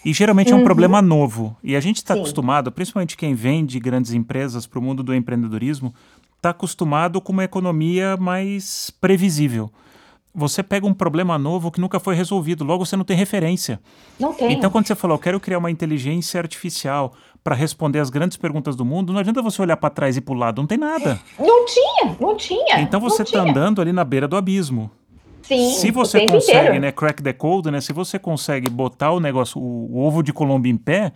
[0.07, 0.61] E geralmente uhum.
[0.61, 1.57] é um problema novo.
[1.65, 5.13] E a gente está acostumado, principalmente quem vem de grandes empresas para o mundo do
[5.13, 5.93] empreendedorismo,
[6.37, 9.69] está acostumado com uma economia mais previsível.
[10.33, 13.81] Você pega um problema novo que nunca foi resolvido, logo você não tem referência.
[14.21, 14.53] Não tem.
[14.53, 18.77] Então, quando você falou, eu quero criar uma inteligência artificial para responder as grandes perguntas
[18.77, 21.19] do mundo, não adianta você olhar para trás e para o lado, não tem nada.
[21.37, 22.81] Não tinha, não tinha.
[22.81, 24.89] Então você está andando ali na beira do abismo.
[25.47, 29.61] Sim, se você consegue, né, crack the code, né, se você consegue botar o negócio,
[29.61, 31.13] o, o ovo de Colombo em pé,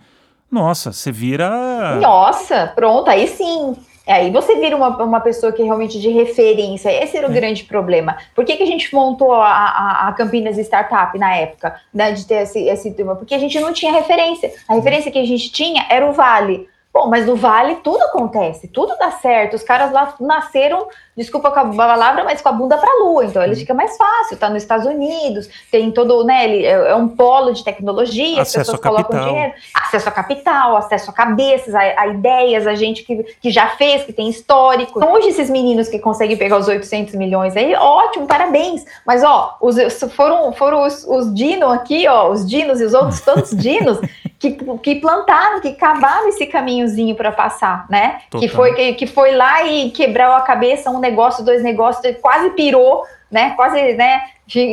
[0.49, 1.97] nossa, você vira.
[2.01, 3.75] Nossa, pronto, aí sim.
[4.07, 6.91] Aí você vira uma, uma pessoa que realmente de referência.
[7.03, 7.33] Esse era o é.
[7.33, 8.17] grande problema.
[8.35, 12.25] Por que, que a gente montou a, a, a Campinas Startup na época, né, de
[12.25, 13.15] ter esse, esse tema?
[13.15, 14.51] Porque a gente não tinha referência.
[14.67, 16.67] A referência que a gente tinha era o Vale.
[16.93, 19.55] Bom, mas no Vale tudo acontece, tudo dá certo.
[19.55, 23.25] Os caras lá nasceram desculpa com a palavra, mas com a bunda para a lua.
[23.25, 26.45] Então ele fica mais fácil, tá nos Estados Unidos, tem todo, né?
[26.45, 30.77] Ele é, é um polo de tecnologia, acesso as pessoas colocam dinheiro, acesso a capital,
[30.77, 34.99] acesso a cabeças, a, a, ideias, a gente que, que já fez, que tem histórico.
[34.99, 38.85] Então, hoje esses meninos que conseguem pegar os 800 milhões aí, ótimo, parabéns.
[39.05, 39.77] Mas ó, os,
[40.15, 43.99] foram, foram os, os Dino aqui, ó, os Dinos e os outros tantos Dinos
[44.41, 48.21] que, que plantaram, que cavaram esse caminhozinho para passar, né?
[48.31, 51.10] Que foi, que, que foi lá e quebrou a cabeça, um negócio,
[51.43, 53.51] dois negócios, quase pirou, né?
[53.51, 54.21] Quase, né?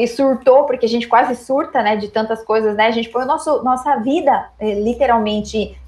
[0.08, 1.96] surtou, porque a gente quase surta, né?
[1.96, 2.86] De tantas coisas, né?
[2.86, 5.78] A gente põe nosso, nossa vida, eh, literalmente,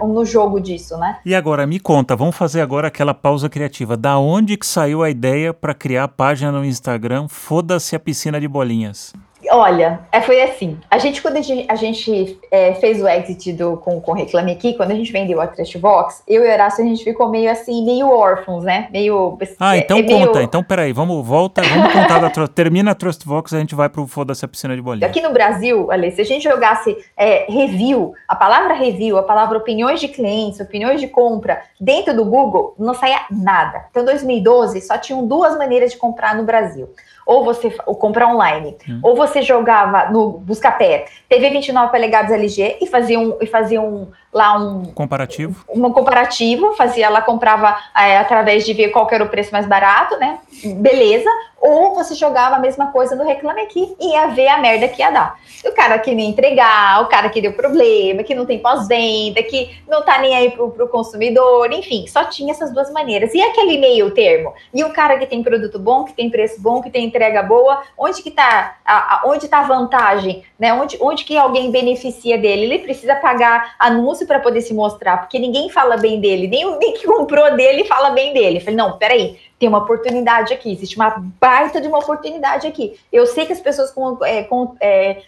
[0.00, 1.18] no jogo disso, né?
[1.24, 3.96] E agora, me conta, vamos fazer agora aquela pausa criativa.
[3.96, 8.40] Da onde que saiu a ideia para criar a página no Instagram Foda-se a piscina
[8.40, 9.12] de bolinhas?
[9.56, 10.78] Olha, é, foi assim.
[10.90, 14.52] A gente, quando a gente, a gente é, fez o exit do, com, com Reclame
[14.52, 17.50] Aqui, quando a gente vendeu a Trustbox, eu e o Horácio, a gente ficou meio
[17.50, 18.88] assim, meio órfãos, né?
[18.92, 19.38] Meio.
[19.58, 20.32] Ah, então é, conta.
[20.34, 20.42] Meio...
[20.42, 24.44] Então, peraí, vamos, volta, vamos contar da Termina a Trustbox, a gente vai pro Foda-se
[24.44, 25.06] a piscina de bolinha.
[25.06, 29.56] Aqui no Brasil, Ale, se a gente jogasse é, review, a palavra review, a palavra
[29.56, 33.86] opiniões de clientes, opiniões de compra, dentro do Google, não saía nada.
[33.90, 36.90] Então, em 2012, só tinham duas maneiras de comprar no Brasil
[37.26, 39.00] ou você ou comprar online, hum.
[39.02, 44.08] ou você jogava no Buscapé TV 29 polegadas LG e fazia um, e fazia um
[44.36, 49.30] lá um comparativo, um, comparativo, fazia lá comprava é, através de ver qual era o
[49.30, 50.38] preço mais barato, né?
[50.76, 51.30] Beleza?
[51.58, 55.00] Ou você jogava a mesma coisa no Reclame Aqui e ia ver a merda que
[55.00, 55.40] ia dar.
[55.64, 59.80] O cara que nem entregar, o cara que deu problema, que não tem pós-venda, que
[59.88, 63.32] não tá nem aí pro, pro consumidor, enfim, só tinha essas duas maneiras.
[63.34, 64.52] E aquele meio termo?
[64.72, 67.82] E o cara que tem produto bom, que tem preço bom, que tem entrega boa,
[67.98, 70.74] onde que tá a, a, onde tá a vantagem, né?
[70.74, 72.64] Onde, onde que alguém beneficia dele?
[72.64, 76.78] Ele precisa pagar anúncio para poder se mostrar, porque ninguém fala bem dele, nem o
[76.78, 78.58] que comprou dele fala bem dele.
[78.58, 82.98] Eu falei, não, peraí, tem uma oportunidade aqui, existe uma baita de uma oportunidade aqui.
[83.12, 85.22] Eu sei que as pessoas com, é, com, é,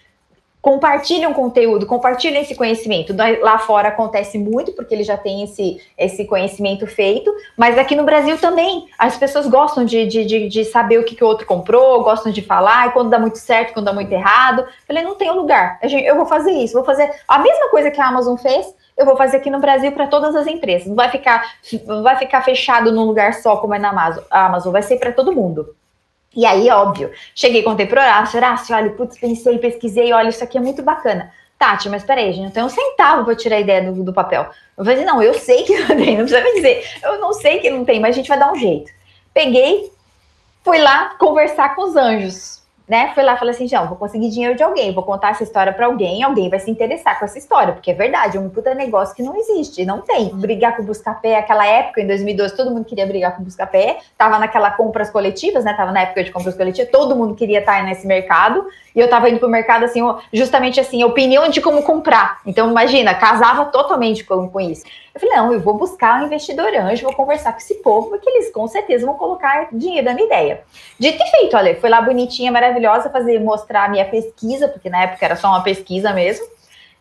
[0.60, 3.14] compartilham conteúdo, compartilham esse conhecimento.
[3.40, 8.04] Lá fora acontece muito, porque ele já tem esse, esse conhecimento feito, mas aqui no
[8.04, 11.46] Brasil também as pessoas gostam de, de, de, de saber o que, que o outro
[11.46, 14.60] comprou, gostam de falar, e quando dá muito certo, quando dá muito errado.
[14.60, 18.00] Eu falei, não tem lugar, eu vou fazer isso, vou fazer a mesma coisa que
[18.00, 18.66] a Amazon fez,
[18.98, 20.88] eu vou fazer aqui no Brasil para todas as empresas.
[20.88, 21.54] Não vai ficar,
[22.02, 24.24] vai ficar fechado num lugar só como é na Amazon.
[24.28, 25.76] Amazon vai ser para todo mundo.
[26.34, 30.42] E aí, óbvio, cheguei com o tempo Horácio, Horácio, olha, putz, pensei, pesquisei, olha, isso
[30.42, 31.32] aqui é muito bacana.
[31.56, 34.48] Tati, mas peraí, gente, não tem um centavo para tirar a ideia do, do papel.
[34.76, 36.84] Eu falei, não, eu sei que não tem, não precisa me dizer.
[37.02, 38.90] Eu não sei que não tem, mas a gente vai dar um jeito.
[39.32, 39.90] Peguei,
[40.64, 42.58] fui lá conversar com os anjos
[42.88, 45.42] né, foi lá e falei assim, João, vou conseguir dinheiro de alguém, vou contar essa
[45.42, 48.48] história para alguém, alguém vai se interessar com essa história, porque é verdade, é um
[48.48, 50.30] puta negócio que não existe, não tem.
[50.30, 53.98] Brigar com o Buscapé, aquela época, em 2012, todo mundo queria brigar com o Buscapé,
[54.16, 57.82] tava naquela compras coletivas, né, tava na época de compras coletivas, todo mundo queria estar
[57.84, 60.00] nesse mercado, e eu tava indo pro mercado, assim,
[60.32, 62.40] justamente assim, opinião de como comprar.
[62.46, 64.84] Então, imagina, casava totalmente com, com isso.
[65.14, 68.28] Eu falei, não, eu vou buscar um investidor anjo, vou conversar com esse povo, porque
[68.28, 70.62] eles com certeza vão colocar dinheiro na minha ideia.
[70.98, 75.02] Dito e feito, olha, foi lá bonitinha, maravilhosa, fazer, mostrar a minha pesquisa, porque na
[75.02, 76.46] época era só uma pesquisa mesmo.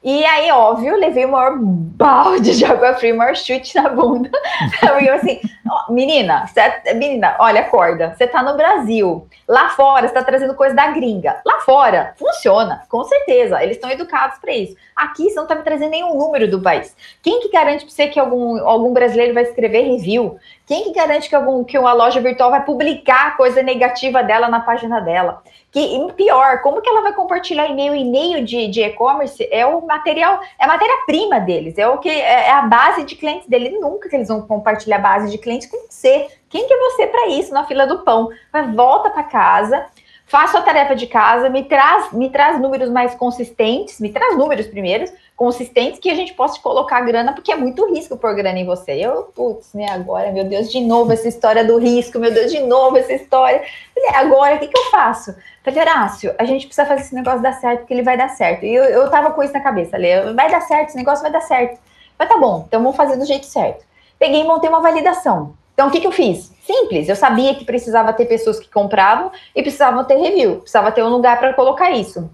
[0.09, 4.31] E aí, óbvio, levei o maior balde de água fria, o maior chute na bunda.
[5.05, 9.27] Eu assim, oh, menina, cê, menina, olha, acorda, você tá no Brasil.
[9.45, 11.41] Lá fora, você tá trazendo coisa da gringa.
[11.45, 13.61] Lá fora, funciona, com certeza.
[13.61, 14.77] Eles estão educados para isso.
[14.95, 16.95] Aqui, você não tá me trazendo nenhum número do país.
[17.21, 20.37] Quem que garante pra você que algum, algum brasileiro vai escrever review?
[20.67, 24.59] Quem que garante que, algum, que uma loja virtual vai publicar coisa negativa dela na
[24.59, 25.41] página dela?
[25.71, 27.95] Que pior, como que ela vai compartilhar e-mail?
[27.95, 32.51] E-mail de e-commerce é o material, é a matéria-prima deles, é o que é, é
[32.51, 33.79] a base de clientes dele.
[33.79, 36.27] Nunca que eles vão compartilhar a base de clientes com você.
[36.49, 38.27] Quem que é você para isso na fila do pão?
[38.51, 39.85] Mas volta para casa,
[40.25, 44.67] faça a tarefa de casa, me traz, me traz números mais consistentes, me traz números
[44.67, 48.65] primeiros, consistentes que a gente possa colocar grana, porque é muito risco pôr grana em
[48.65, 48.93] você.
[48.93, 52.59] Eu, putz, né, agora, meu Deus, de novo essa história do risco, meu Deus, de
[52.61, 53.61] novo essa história.
[53.93, 55.35] Falei, agora, o que, que eu faço?
[55.63, 58.65] Falei, Horácio, a gente precisa fazer esse negócio dar certo, porque ele vai dar certo.
[58.65, 61.31] E eu, eu tava com isso na cabeça, ali, vai dar certo, esse negócio vai
[61.31, 61.79] dar certo.
[62.17, 63.85] Mas tá bom, então vamos fazer do jeito certo.
[64.17, 65.53] Peguei e montei uma validação.
[65.75, 66.51] Então, o que, que eu fiz?
[66.65, 71.03] Simples, eu sabia que precisava ter pessoas que compravam e precisavam ter review, precisava ter
[71.03, 72.27] um lugar para colocar isso.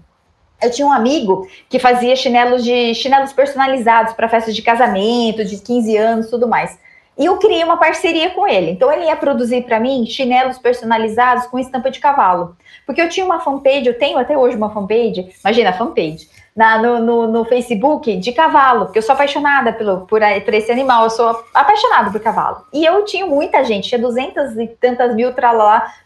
[0.62, 5.58] Eu tinha um amigo que fazia chinelos de chinelos personalizados para festas de casamento, de
[5.58, 6.78] 15 anos, tudo mais.
[7.16, 8.72] E eu criei uma parceria com ele.
[8.72, 12.56] Então ele ia produzir para mim chinelos personalizados com estampa de cavalo.
[12.86, 17.00] Porque eu tinha uma fanpage, eu tenho até hoje uma fanpage, imagina fanpage, na, no,
[17.00, 21.10] no, no, Facebook de cavalo, porque eu sou apaixonada pelo, por, por esse animal, eu
[21.10, 22.64] sou apaixonada por cavalo.
[22.72, 25.32] E eu tinha muita gente, tinha duzentas e tantas mil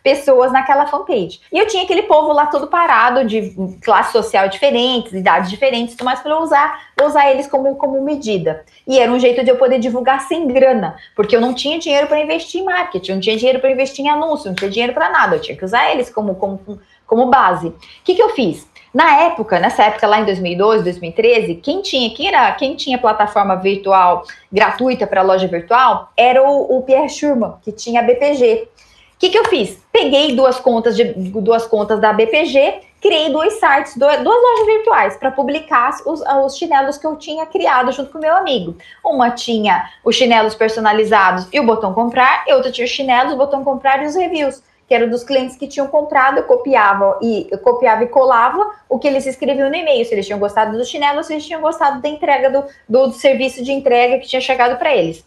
[0.02, 1.40] pessoas naquela fanpage.
[1.52, 6.20] E eu tinha aquele povo lá todo parado, de classe social diferentes, idades diferentes, mas
[6.20, 8.64] para usar, usar eles como, como medida.
[8.87, 12.06] E era um jeito de eu poder divulgar sem grana, porque eu não tinha dinheiro
[12.06, 15.11] para investir em marketing, não tinha dinheiro para investir em anúncio, não tinha dinheiro para
[15.11, 17.68] nada, eu tinha que usar eles como, como, como base.
[17.68, 18.66] O que, que eu fiz?
[18.92, 23.57] Na época, nessa época lá em 2012, 2013, quem tinha, quem era, quem tinha plataforma
[23.57, 28.68] virtual gratuita para loja virtual era o, o Pierre Schurman, que tinha a BPG.
[29.14, 29.83] O que, que eu fiz?
[29.92, 35.33] Peguei duas contas de duas contas da BPG, criei dois sites, duas lojas virtuais para
[35.33, 38.77] publicar os, os chinelos que eu tinha criado junto com meu amigo.
[39.05, 43.37] Uma tinha os chinelos personalizados e o botão comprar, e outra tinha os chinelos, o
[43.37, 47.46] botão comprar e os reviews que era dos clientes que tinham comprado, eu copiava e
[47.51, 50.85] eu copiava e colava o que eles escreviam no e-mail, se eles tinham gostado do
[50.85, 54.40] chinelo, se eles tinham gostado da entrega do, do, do serviço de entrega que tinha
[54.40, 55.22] chegado para eles.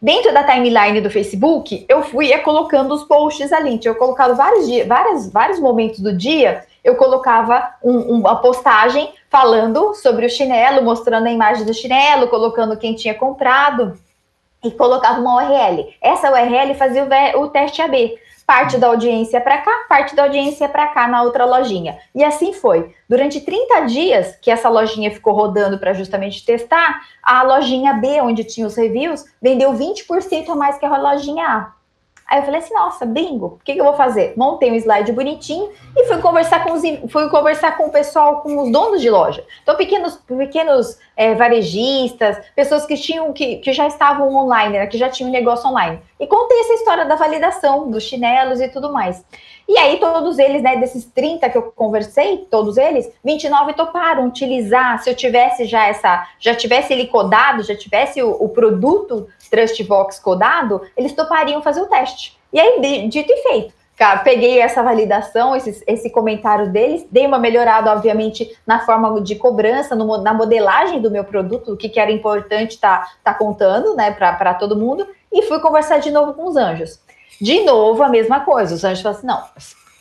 [0.00, 3.78] Dentro da timeline do Facebook, eu fui ia colocando os posts ali.
[3.84, 9.94] Eu colocava vários dias, vários, vários momentos do dia, eu colocava um, uma postagem falando
[9.94, 13.96] sobre o chinelo, mostrando a imagem do chinelo, colocando quem tinha comprado
[14.64, 15.94] e colocava uma URL.
[16.00, 18.18] Essa URL fazia o, o teste AB
[18.52, 21.96] parte da audiência para cá, parte da audiência para cá na outra lojinha.
[22.14, 22.94] E assim foi.
[23.08, 28.44] Durante 30 dias que essa lojinha ficou rodando para justamente testar, a lojinha B, onde
[28.44, 31.72] tinha os reviews, vendeu 20% a mais que a lojinha A.
[32.32, 34.32] Aí eu falei assim, nossa, bingo, o que, que, eu vou fazer?
[34.38, 38.56] Montei um slide bonitinho e fui conversar com os, fui conversar com o pessoal, com
[38.62, 39.44] os donos de loja.
[39.62, 44.96] Então, pequenos, pequenos é, varejistas, pessoas que tinham, que, que já estavam online, né, que
[44.96, 46.00] já tinham negócio online.
[46.18, 49.22] E contei essa história da validação, dos chinelos e tudo mais.
[49.72, 55.02] E aí, todos eles, né, desses 30 que eu conversei, todos eles, 29 toparam utilizar.
[55.02, 60.18] Se eu tivesse já essa, já tivesse ele codado, já tivesse o, o produto Trustbox
[60.18, 62.38] codado, eles topariam fazer o teste.
[62.52, 63.74] E aí, dito e feito.
[64.22, 69.94] Peguei essa validação, esse, esse comentário deles, dei uma melhorada, obviamente, na forma de cobrança,
[69.94, 73.96] no, na modelagem do meu produto, o que, que era importante estar tá, tá contando,
[73.96, 77.00] né, para todo mundo, e fui conversar de novo com os anjos.
[77.40, 78.74] De novo, a mesma coisa.
[78.74, 79.42] Os anjos falam assim: não,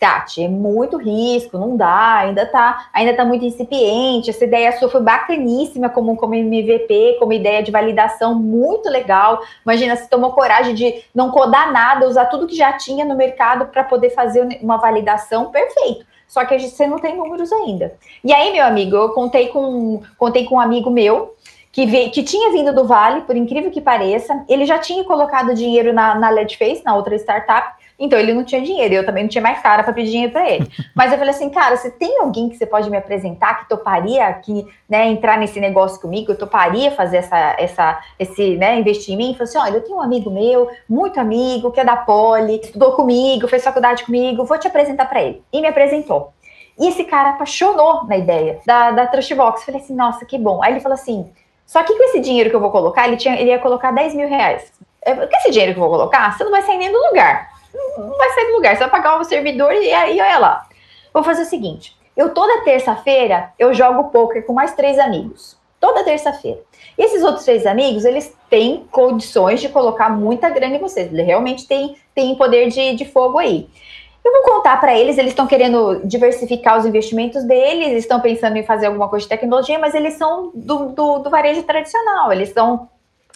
[0.02, 4.32] Tati, é muito risco, não dá, ainda tá, ainda tá muito incipiente.
[4.32, 9.40] Essa ideia sua foi bacaníssima como, como MVP, como ideia de validação, muito legal.
[9.64, 13.68] Imagina, você tomou coragem de não codar nada, usar tudo que já tinha no mercado
[13.68, 16.04] para poder fazer uma validação, perfeito.
[16.28, 17.94] Só que a gente, você não tem números ainda.
[18.24, 21.36] E aí, meu amigo, eu contei com, contei com um amigo meu
[21.72, 24.44] que, veio, que tinha vindo do Vale, por incrível que pareça.
[24.50, 28.62] Ele já tinha colocado dinheiro na, na Ledface, na outra startup, então ele não tinha
[28.62, 28.94] dinheiro.
[28.94, 30.68] Eu também não tinha mais cara para pedir dinheiro para ele.
[30.94, 34.26] Mas eu falei assim, cara, você tem alguém que você pode me apresentar que toparia
[34.26, 36.32] aqui, né, entrar nesse negócio comigo?
[36.32, 39.26] Eu toparia fazer essa, essa, esse, né, investir em mim?
[39.26, 42.60] Ele falou assim, olha, eu tenho um amigo meu, muito amigo, que é da Poli,
[42.60, 45.42] estudou comigo, fez faculdade comigo, vou te apresentar para ele.
[45.54, 46.34] E me apresentou.
[46.78, 49.64] E esse cara apaixonou na ideia da, da Trustbox.
[49.64, 50.64] Falei assim, nossa, que bom.
[50.64, 51.30] Aí ele falou assim,
[51.72, 54.14] só que com esse dinheiro que eu vou colocar, ele, tinha, ele ia colocar 10
[54.14, 54.74] mil reais.
[55.06, 57.50] Com esse dinheiro que eu vou colocar, você não vai sair nem do lugar.
[57.98, 60.68] Não vai sair do lugar, você vai pagar o servidor e aí, olha lá.
[61.14, 65.58] Vou fazer o seguinte: eu toda terça-feira eu jogo poker com mais três amigos.
[65.80, 66.60] Toda terça-feira.
[66.98, 71.08] E esses outros três amigos, eles têm condições de colocar muita grana em vocês.
[71.08, 73.70] Eles realmente têm, têm poder de, de fogo aí.
[74.24, 78.64] Eu vou contar para eles, eles estão querendo diversificar os investimentos deles, estão pensando em
[78.64, 82.88] fazer alguma coisa de tecnologia, mas eles são do, do, do varejo tradicional, eles são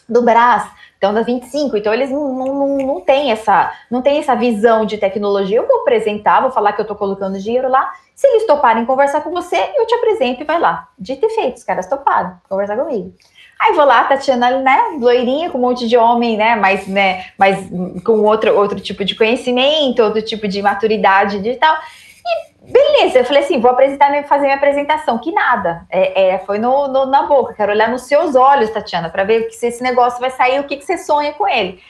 [0.08, 0.63] do Brás,
[0.98, 4.98] então da 25, então eles não, não, não, têm essa, não têm essa visão de
[4.98, 5.58] tecnologia.
[5.58, 7.91] Eu vou apresentar, vou falar que eu estou colocando dinheiro lá.
[8.13, 10.88] Se eles toparem conversar com você, eu te apresento e vai lá.
[10.98, 13.13] Dito e feito, os caras toparam conversar comigo.
[13.60, 17.70] Aí vou lá, Tatiana, né, loirinha, com um monte de homem, né, mas, né, mas
[18.04, 21.78] com outro, outro tipo de conhecimento, outro tipo de maturidade digital.
[22.26, 25.18] E beleza, eu falei assim, vou apresentar, fazer minha apresentação.
[25.20, 29.10] Que nada, é, é foi no, no, na boca, quero olhar nos seus olhos, Tatiana,
[29.10, 31.82] para ver se esse negócio vai sair, o que, que você sonha com ele.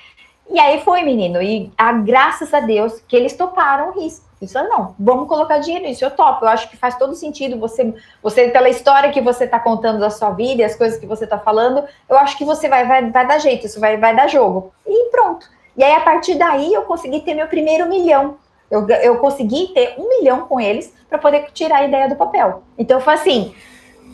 [0.49, 4.24] E aí foi, menino, e a, graças a Deus que eles toparam o risco.
[4.41, 6.45] Isso não, vamos colocar dinheiro nisso, eu topo.
[6.45, 10.09] Eu acho que faz todo sentido você, você pela história que você está contando da
[10.09, 13.09] sua vida e as coisas que você está falando, eu acho que você vai, vai,
[13.09, 14.73] vai dar jeito, isso vai, vai dar jogo.
[14.85, 15.47] E pronto.
[15.77, 18.37] E aí, a partir daí, eu consegui ter meu primeiro milhão.
[18.69, 22.63] Eu, eu consegui ter um milhão com eles para poder tirar a ideia do papel.
[22.77, 23.53] Então, foi assim.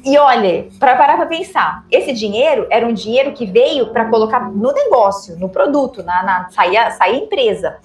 [0.03, 4.51] E olha, para parar para pensar, esse dinheiro era um dinheiro que veio para colocar
[4.51, 7.77] no negócio, no produto, na, na sair, sair empresa.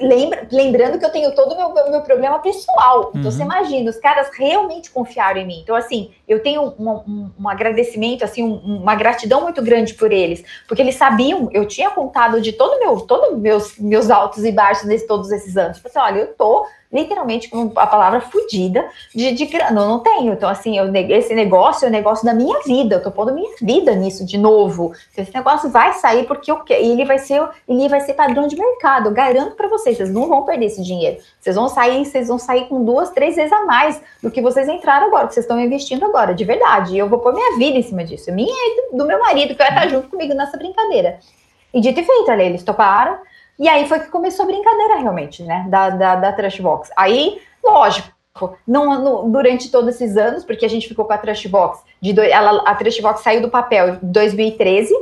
[0.00, 3.10] Lembra, lembrando que eu tenho todo o meu, meu problema pessoal.
[3.10, 3.30] Então, uhum.
[3.30, 5.60] você imagina, os caras realmente confiaram em mim.
[5.62, 10.12] Então, assim, eu tenho um, um, um agradecimento, assim, um, uma gratidão muito grande por
[10.12, 14.52] eles, porque eles sabiam, eu tinha contado de todo meu, todos meus, meus altos e
[14.52, 15.76] baixos nesses todos esses anos.
[15.76, 19.80] Tipo assim, olha, eu tô literalmente com a palavra fodida de, de grana.
[19.80, 20.32] Eu não tenho.
[20.32, 22.96] Então, assim, eu, esse negócio é o negócio da minha vida.
[22.96, 24.92] Eu tô pondo minha vida nisso de novo.
[25.12, 26.82] Então, esse negócio vai sair porque eu quero.
[26.82, 29.08] E ele vai ser, ele vai ser padrão de mercado.
[29.08, 31.18] Eu garanto para vocês, vocês não vão perder esse dinheiro.
[31.38, 34.68] Vocês vão sair, vocês vão sair com duas, três vezes a mais do que vocês
[34.68, 36.94] entraram agora, que vocês estão investindo agora, de verdade.
[36.94, 38.32] E eu vou pôr minha vida em cima disso.
[38.32, 41.18] Minha e do, do meu marido, que vai estar junto comigo nessa brincadeira.
[41.72, 43.18] E dito e feito, ali, eles toparam.
[43.58, 45.66] E aí foi que começou a brincadeira realmente, né?
[45.68, 46.36] Da, da, da.
[46.96, 48.12] Aí, lógico,
[48.66, 52.62] não, no, durante todos esses anos, porque a gente ficou com a Trashbox, de ela,
[52.62, 54.94] a Trashbox saiu do papel em 2013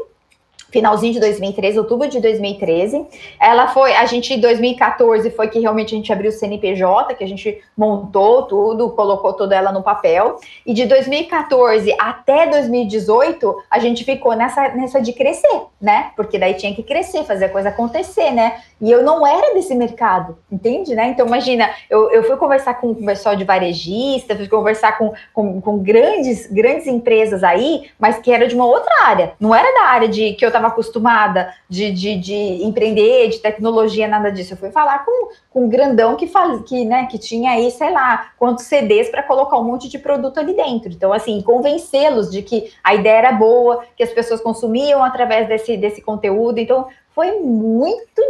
[0.70, 3.06] finalzinho de 2013, outubro de 2013.
[3.40, 7.24] Ela foi, a gente em 2014 foi que realmente a gente abriu o CNPJ, que
[7.24, 10.38] a gente montou tudo, colocou toda ela no papel.
[10.64, 16.10] E de 2014 até 2018, a gente ficou nessa, nessa de crescer, né?
[16.16, 18.60] Porque daí tinha que crescer, fazer a coisa acontecer, né?
[18.80, 21.08] E eu não era desse mercado, entende, né?
[21.08, 25.60] Então, imagina, eu, eu fui conversar com o pessoal de varejista, fui conversar com, com,
[25.62, 29.88] com grandes, grandes empresas aí, mas que era de uma outra área, não era da
[29.88, 34.52] área de que eu estava acostumada de, de, de, empreender, de tecnologia, nada disso.
[34.52, 37.90] Eu fui falar com, com um grandão que, faz, que, né, que tinha aí, sei
[37.90, 40.92] lá, quantos CDs para colocar um monte de produto ali dentro.
[40.92, 45.78] Então, assim, convencê-los de que a ideia era boa, que as pessoas consumiam através desse,
[45.78, 46.58] desse conteúdo.
[46.58, 48.22] Então, foi muito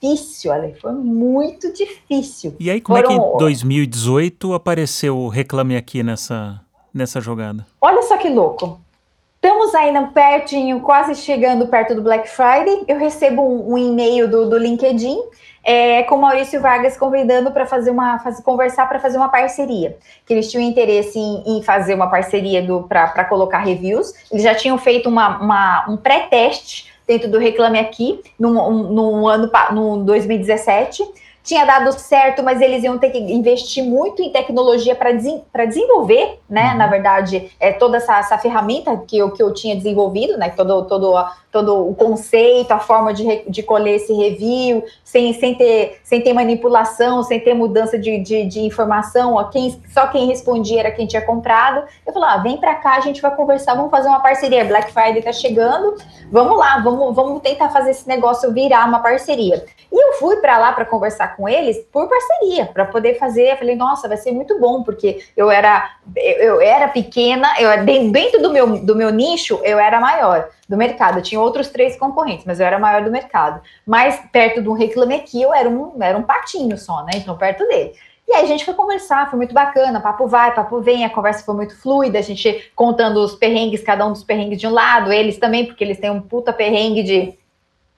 [0.00, 2.54] difícil, Ale, foi muito difícil.
[2.60, 3.10] E aí, como Foram...
[3.10, 6.60] é que em 2018 apareceu o Reclame Aqui nessa,
[6.94, 7.66] nessa jogada?
[7.80, 8.80] Olha só que louco.
[9.34, 12.84] Estamos ainda pertinho, quase chegando perto do Black Friday.
[12.86, 15.18] Eu recebo um, um e-mail do, do LinkedIn
[15.64, 19.96] é, com Maurício Vargas convidando para fazer uma fazer, conversar para fazer uma parceria.
[20.24, 24.12] Que eles tinham interesse em, em fazer uma parceria para colocar reviews.
[24.30, 29.50] Eles já tinham feito uma, uma um pré-teste dentro do Reclame Aqui no, no ano
[29.72, 31.02] no 2017
[31.42, 36.38] tinha dado certo, mas eles iam ter que investir muito em tecnologia para des desenvolver,
[36.48, 36.72] né?
[36.72, 36.76] Uhum.
[36.76, 40.50] Na verdade, é, toda essa, essa ferramenta que eu, que eu tinha desenvolvido, né?
[40.50, 41.14] Todo, todo
[41.50, 46.32] todo o conceito, a forma de, de colher esse review, sem, sem, ter, sem ter
[46.32, 51.06] manipulação, sem ter mudança de, de, de informação, ó, quem, só quem respondia era quem
[51.06, 51.84] tinha comprado.
[52.06, 54.64] Eu falei, ah, vem para cá, a gente vai conversar, vamos fazer uma parceria.
[54.64, 55.96] Black Friday tá chegando,
[56.30, 59.64] vamos lá, vamos, vamos tentar fazer esse negócio virar uma parceria.
[59.90, 63.52] E eu fui para lá para conversar com eles por parceria, para poder fazer.
[63.52, 67.84] Eu falei, nossa, vai ser muito bom, porque eu era, eu, eu era pequena, eu
[67.84, 71.18] dentro do meu, do meu nicho, eu era maior do mercado.
[71.18, 73.60] Eu tinha outros três concorrentes, mas eu era maior do mercado.
[73.86, 77.12] Mas perto do Reclame Aqui, eu era um, era um patinho só, né?
[77.16, 77.94] Então, perto dele.
[78.28, 81.42] E aí a gente foi conversar, foi muito bacana, papo vai, papo vem, a conversa
[81.42, 85.10] foi muito fluida, a gente contando os perrengues, cada um dos perrengues de um lado,
[85.10, 87.38] eles também, porque eles têm um puta perrengue de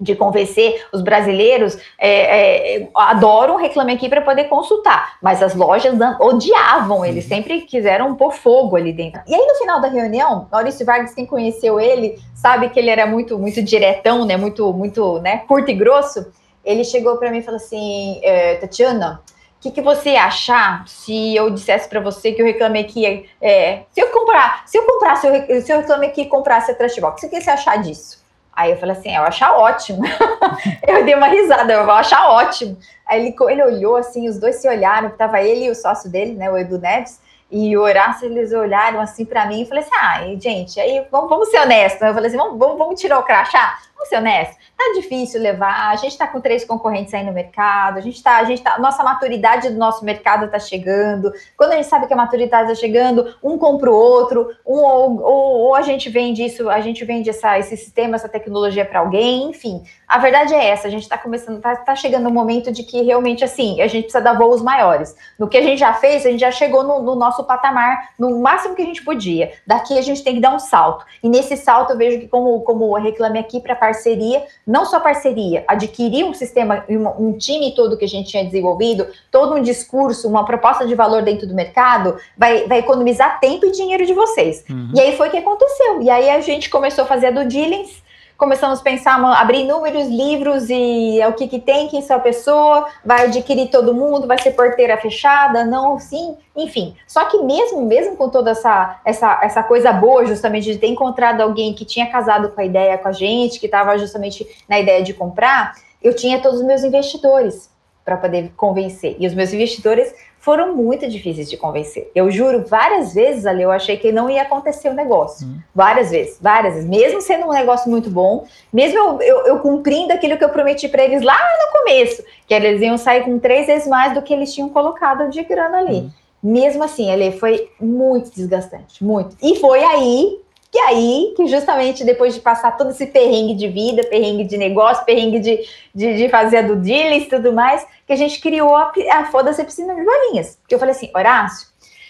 [0.01, 5.55] de convencer os brasileiros, é, é, adoram o Reclame Aqui para poder consultar, mas as
[5.55, 7.29] lojas odiavam, eles uhum.
[7.29, 9.21] sempre quiseram pôr fogo ali dentro.
[9.27, 13.07] E aí no final da reunião, Maurício Vargas, quem conheceu ele, sabe que ele era
[13.07, 16.33] muito muito diretão, né, muito muito, né, curto e grosso.
[16.65, 19.23] Ele chegou para mim e falou assim, é, Tatiana,
[19.59, 23.83] o que, que, você achar se eu dissesse para você que eu reclamei que é,
[23.91, 25.29] se eu comprar, se eu comprasse,
[25.63, 28.20] se eu reclamei que comprasse a Trashbox, o que você achar disso?
[28.61, 30.03] Aí eu falei assim, eu vou achar ótimo.
[30.87, 32.77] eu dei uma risada, eu vou achar ótimo.
[33.07, 36.35] Aí ele, ele olhou assim, os dois se olharam, tava ele e o sócio dele,
[36.35, 37.19] né, o Edu Neves,
[37.51, 41.29] e o Horácio, eles olharam assim para mim e falei assim, ah, gente, aí vamos,
[41.29, 42.01] vamos ser honestos.
[42.01, 43.79] Eu falei assim, vamos, vamos, tirar o crachá?
[43.95, 47.99] Vamos ser honestos tá difícil levar, a gente está com três concorrentes aí no mercado,
[47.99, 51.31] a gente está, a gente tá, nossa maturidade do nosso mercado está chegando.
[51.57, 55.23] Quando a gente sabe que a maturidade está chegando, um compra o outro, um, ou,
[55.23, 59.01] ou, ou, a gente vende isso, a gente vende essa, esse sistema, essa tecnologia para
[59.01, 59.83] alguém, enfim.
[60.09, 62.83] A verdade é essa, a gente está começando, está tá chegando o um momento de
[62.83, 65.15] que realmente assim, a gente precisa dar voos maiores.
[65.39, 68.41] No que a gente já fez, a gente já chegou no, no nosso patamar, no
[68.41, 69.53] máximo que a gente podia.
[69.67, 71.05] Daqui a gente tem que dar um salto.
[71.23, 75.65] E nesse salto eu vejo que como, como reclame aqui para parceria, não só parceria,
[75.67, 80.45] adquirir um sistema, um time todo que a gente tinha desenvolvido, todo um discurso, uma
[80.45, 84.65] proposta de valor dentro do mercado, vai, vai economizar tempo e dinheiro de vocês.
[84.69, 84.93] Uhum.
[84.95, 86.03] E aí foi o que aconteceu.
[86.03, 88.03] E aí a gente começou a fazer a do diligence,
[88.41, 92.21] começamos a pensar, abrir inúmeros livros e é o que, que tem, quem são a
[92.21, 96.97] pessoa, vai adquirir todo mundo, vai ser porteira fechada, não, sim, enfim.
[97.07, 101.43] Só que mesmo, mesmo com toda essa, essa, essa coisa boa, justamente de ter encontrado
[101.43, 105.03] alguém que tinha casado com a ideia com a gente, que estava justamente na ideia
[105.03, 107.69] de comprar, eu tinha todos os meus investidores.
[108.03, 109.17] para poder convencer.
[109.21, 112.11] E os meus investidores foram muito difíceis de convencer.
[112.15, 115.47] Eu juro, várias vezes ali eu achei que não ia acontecer o negócio.
[115.47, 115.59] Hum.
[115.75, 116.89] Várias vezes, várias vezes.
[116.89, 120.89] Mesmo sendo um negócio muito bom, mesmo eu, eu, eu cumprindo aquilo que eu prometi
[120.89, 124.33] para eles lá no começo, que eles iam sair com três vezes mais do que
[124.33, 125.99] eles tinham colocado de grana ali.
[125.99, 126.11] Hum.
[126.43, 129.37] Mesmo assim, ele foi muito desgastante, muito.
[129.43, 134.05] E foi aí que aí, que justamente depois de passar todo esse perrengue de vida,
[134.05, 135.61] perrengue de negócio, perrengue de,
[135.95, 139.65] de, de fazer a do e tudo mais, que a gente criou a, a foda-se
[139.65, 140.57] piscina de bolinhas.
[140.61, 141.69] Porque eu falei assim, Horácio,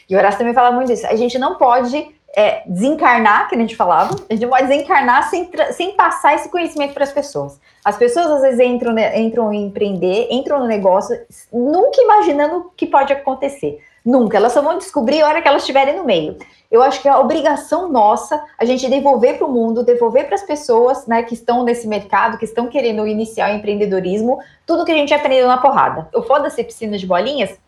[0.09, 2.07] e Horácio também fala muito disso, a gente não pode
[2.37, 6.49] é, desencarnar, que a gente falava, a gente não pode desencarnar sem, sem passar esse
[6.49, 7.59] conhecimento para as pessoas.
[7.85, 11.19] As pessoas às vezes entram, né, entram em empreender, entram no negócio,
[11.53, 13.81] nunca imaginando o que pode acontecer.
[14.05, 14.37] Nunca.
[14.37, 16.37] Elas só vão descobrir a hora que elas estiverem no meio.
[16.71, 20.37] Eu acho que é a obrigação nossa a gente devolver para o mundo, devolver para
[20.37, 24.93] as pessoas né, que estão nesse mercado, que estão querendo iniciar o empreendedorismo, tudo que
[24.93, 26.09] a gente aprendeu na porrada.
[26.15, 27.59] O foda-se piscina de bolinhas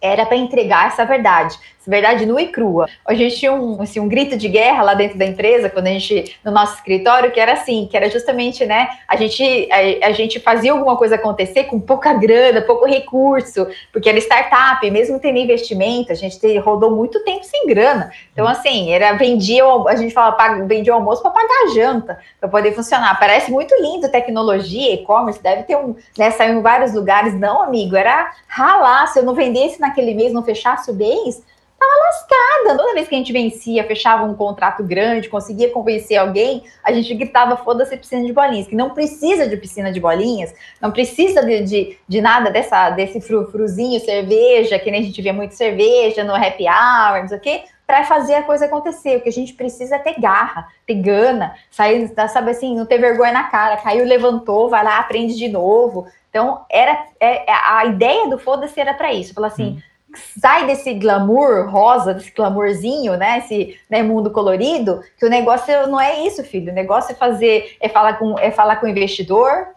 [0.00, 2.88] era para entregar essa verdade, essa verdade nua e crua.
[3.06, 5.90] A gente tinha um, assim, um grito de guerra lá dentro da empresa, quando a
[5.90, 10.12] gente, no nosso escritório, que era assim, que era justamente, né, a gente, a, a
[10.12, 15.38] gente fazia alguma coisa acontecer com pouca grana, pouco recurso, porque era startup, mesmo tendo
[15.38, 18.10] investimento, a gente te, rodou muito tempo sem grana.
[18.32, 22.48] Então, assim, era vendia, a gente fala, vendia o almoço para pagar a janta, para
[22.48, 23.18] poder funcionar.
[23.18, 27.38] Parece muito lindo tecnologia, e-commerce, deve ter um, né, saiu em vários lugares.
[27.38, 31.42] Não, amigo, era ralar, se eu não vendesse naquele mês, não fechasse o mês,
[31.80, 32.76] estava lascada.
[32.76, 37.14] Toda vez que a gente vencia, fechava um contrato grande, conseguia convencer alguém, a gente
[37.14, 41.62] gritava: foda-se piscina de bolinhas, que não precisa de piscina de bolinhas, não precisa de,
[41.62, 46.34] de, de nada dessa, desse frufruzinho, cerveja, que nem a gente vê muito cerveja no
[46.34, 49.16] happy hour, não sei o quê, para fazer a coisa acontecer.
[49.16, 52.98] O que a gente precisa é ter garra, ter gana, sair, sabe assim, não ter
[52.98, 56.06] vergonha na cara, caiu, levantou, vai lá, aprende de novo.
[56.30, 59.34] Então, era é, é a ideia do foda-se era para isso.
[59.34, 59.90] Falar assim, hum
[60.38, 63.38] sai desse glamour rosa, desse glamourzinho, né?
[63.38, 66.72] Esse né, mundo colorido, que o negócio não é isso, filho.
[66.72, 69.68] O negócio é fazer, é falar com, é falar com o investidor,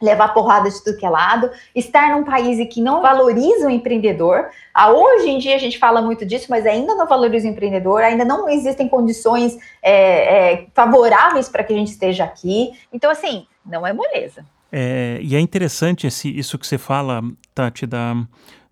[0.00, 4.48] levar porrada de tudo que é lado, estar num país que não valoriza o empreendedor.
[4.72, 8.02] Ah, hoje em dia a gente fala muito disso, mas ainda não valoriza o empreendedor,
[8.02, 12.72] ainda não existem condições é, é, favoráveis para que a gente esteja aqui.
[12.92, 14.44] Então, assim, não é moleza.
[14.72, 17.22] É, e é interessante esse, isso que você fala,
[17.54, 18.26] Tati, da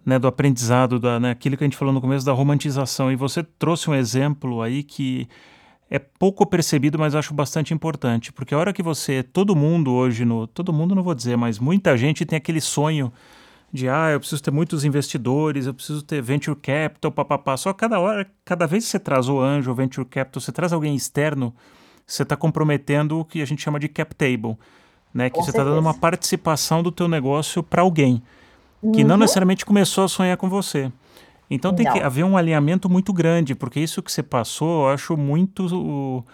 [0.08, 3.12] né, do aprendizado, da, né, aquilo que a gente falou no começo da romantização.
[3.12, 5.28] E você trouxe um exemplo aí que
[5.90, 10.24] é pouco percebido, mas acho bastante importante, porque a hora que você, todo mundo hoje,
[10.24, 13.12] no, todo mundo não vou dizer, mas muita gente tem aquele sonho
[13.70, 17.54] de, ah, eu preciso ter muitos investidores, eu preciso ter venture capital, papapá.
[17.58, 20.72] Só cada hora, cada vez que você traz o anjo, o venture capital, você traz
[20.72, 21.54] alguém externo,
[22.06, 24.56] você está comprometendo o que a gente chama de cap table,
[25.18, 25.28] né?
[25.28, 28.22] Que Com você está dando uma participação do teu negócio para alguém
[28.80, 29.08] que uhum.
[29.08, 30.90] não necessariamente começou a sonhar com você.
[31.50, 31.92] Então tem não.
[31.92, 36.24] que haver um alinhamento muito grande, porque isso que você passou eu acho muito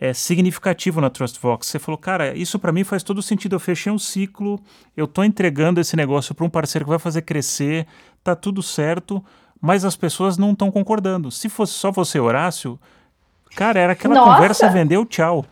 [0.00, 1.66] é, significativo na TrustVox.
[1.66, 3.56] Você falou, cara, isso para mim faz todo sentido.
[3.56, 4.58] Eu fechei um ciclo,
[4.96, 7.86] eu estou entregando esse negócio para um parceiro que vai fazer crescer,
[8.24, 9.22] tá tudo certo,
[9.60, 11.30] mas as pessoas não estão concordando.
[11.30, 12.80] Se fosse só você, Horácio,
[13.54, 14.34] cara, era aquela Nossa.
[14.36, 15.44] conversa, vendeu, tchau.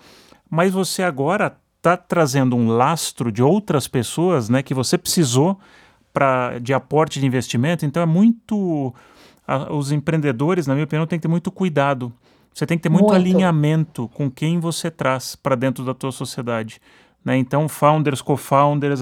[0.49, 5.59] Mas você agora está trazendo um lastro de outras pessoas, né, que você precisou
[6.13, 8.95] pra, de aporte de investimento, então é muito.
[9.47, 12.13] A, os empreendedores, na minha opinião, têm que ter muito cuidado.
[12.53, 13.15] Você tem que ter muito, muito.
[13.15, 16.81] alinhamento com quem você traz para dentro da tua sociedade.
[17.25, 17.37] Né?
[17.37, 19.01] Então, founders, co-founders,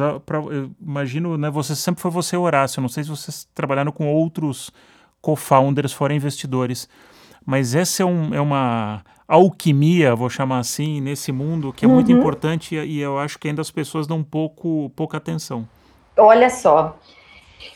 [0.81, 2.83] imagino, né, você sempre foi você, Horácio.
[2.83, 4.71] Não sei se vocês trabalharam com outros
[5.21, 6.89] co-founders fora investidores,
[7.47, 11.95] mas essa é, um, é uma alquimia, vou chamar assim, nesse mundo que é uhum.
[11.95, 15.67] muito importante e, eu acho que ainda as pessoas dão pouco, pouca atenção.
[16.17, 16.97] Olha só,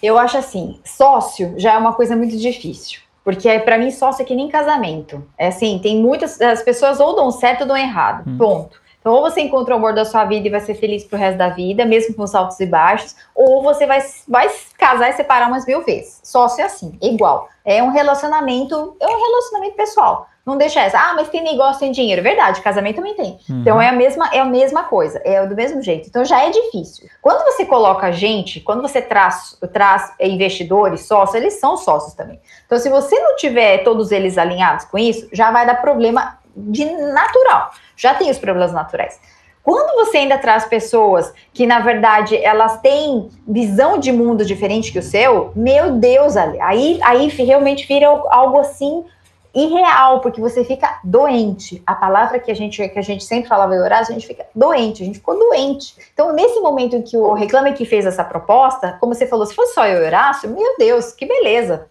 [0.02, 3.00] eu acho assim, sócio já é uma coisa muito difícil.
[3.22, 5.22] Porque para mim, sócio é que nem casamento.
[5.36, 6.40] É assim, tem muitas.
[6.40, 8.24] As pessoas ou dão certo ou dão errado.
[8.26, 8.38] Hum.
[8.38, 8.79] Ponto.
[9.00, 11.38] Então, ou você encontra o amor da sua vida e vai ser feliz pro resto
[11.38, 14.48] da vida, mesmo com os altos e baixos, ou você vai, vai
[14.78, 16.20] casar e separar umas mil vezes.
[16.22, 17.48] Sócio é assim, é igual.
[17.64, 20.28] É um relacionamento, é um relacionamento pessoal.
[20.44, 22.22] Não deixa essa, ah, mas tem negócio, tem dinheiro.
[22.22, 23.38] Verdade, casamento também tem.
[23.48, 23.60] Uhum.
[23.60, 26.08] Então é a mesma, é a mesma coisa, é do mesmo jeito.
[26.08, 27.08] Então já é difícil.
[27.20, 32.40] Quando você coloca gente, quando você traz, traz investidores, sócios, eles são sócios também.
[32.66, 36.84] Então, se você não tiver todos eles alinhados com isso, já vai dar problema de
[36.84, 37.70] natural.
[37.96, 39.20] Já tem os problemas naturais.
[39.62, 44.98] Quando você ainda traz pessoas que, na verdade, elas têm visão de mundo diferente que
[44.98, 49.04] o seu, meu Deus, aí, aí realmente vira algo assim
[49.54, 51.82] irreal, porque você fica doente.
[51.86, 54.46] A palavra que a gente, que a gente sempre falava em Horácio, a gente fica
[54.54, 55.94] doente, a gente ficou doente.
[56.12, 59.54] Então, nesse momento em que o Reclame que fez essa proposta, como você falou, se
[59.54, 61.88] fosse só eu e Horácio, meu Deus, que beleza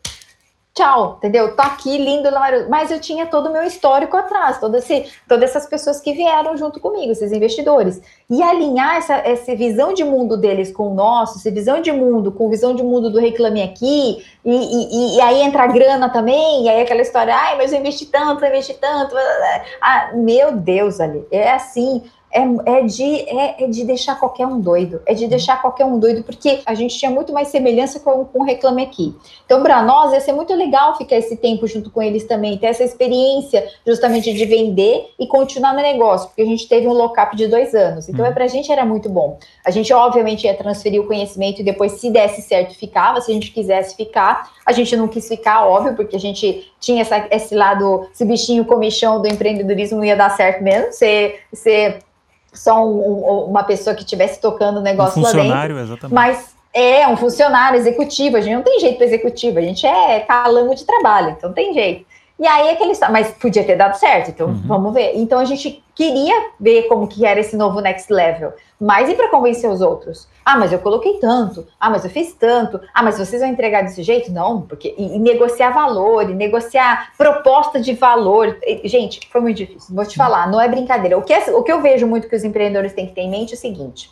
[0.80, 1.54] tchau, entendeu?
[1.56, 2.30] Tô aqui, lindo,
[2.70, 6.56] mas eu tinha todo o meu histórico atrás, todo esse, todas essas pessoas que vieram
[6.56, 8.02] junto comigo, esses investidores.
[8.30, 12.32] E alinhar essa, essa visão de mundo deles com o nosso, essa visão de mundo
[12.32, 16.64] com visão de mundo do Reclame Aqui, e, e, e aí entra a grana também,
[16.64, 19.16] e aí aquela história, ai, mas eu investi tanto, eu investi tanto.
[19.82, 24.60] Ah, meu Deus, ali, é assim, é, é, de, é, é, de deixar qualquer um
[24.60, 25.02] doido.
[25.06, 28.40] É de deixar qualquer um doido, porque a gente tinha muito mais semelhança com, com
[28.40, 29.16] o Reclame Aqui.
[29.46, 32.68] Então, para nós, ia ser muito legal ficar esse tempo junto com eles também, ter
[32.68, 37.36] essa experiência justamente de vender e continuar no negócio, porque a gente teve um lock-up
[37.36, 38.08] de dois anos.
[38.08, 39.40] Então, é, para a gente era muito bom.
[39.66, 43.22] A gente, obviamente, ia transferir o conhecimento e depois, se desse certo, ficava.
[43.22, 47.02] Se a gente quisesse ficar, a gente não quis ficar, óbvio, porque a gente tinha
[47.02, 50.92] essa, esse lado, esse bichinho comichão do empreendedorismo não ia dar certo mesmo.
[50.92, 51.40] Você.
[51.52, 52.00] você
[52.60, 55.94] só um, um, uma pessoa que estivesse tocando o negócio um funcionário, lá dentro.
[55.94, 56.14] Exatamente.
[56.14, 60.20] Mas é um funcionário executivo, a gente não tem jeito para executivo, a gente é
[60.20, 62.06] calango de trabalho, então tem jeito.
[62.38, 64.62] E aí aquele mas podia ter dado certo, então uhum.
[64.66, 65.14] vamos ver.
[65.16, 69.30] Então a gente queria ver como que era esse novo next level, mas e para
[69.30, 70.28] convencer os outros?
[70.46, 71.68] Ah, mas eu coloquei tanto.
[71.78, 72.80] Ah, mas eu fiz tanto.
[72.94, 74.32] Ah, mas vocês vão entregar desse jeito?
[74.32, 78.58] Não, porque e, e negociar valor, e negociar proposta de valor.
[78.64, 79.94] E, gente, foi muito difícil.
[79.94, 81.18] Vou te falar, não é brincadeira.
[81.18, 83.30] O que, é, o que eu vejo muito que os empreendedores têm que ter em
[83.30, 84.10] mente é o seguinte: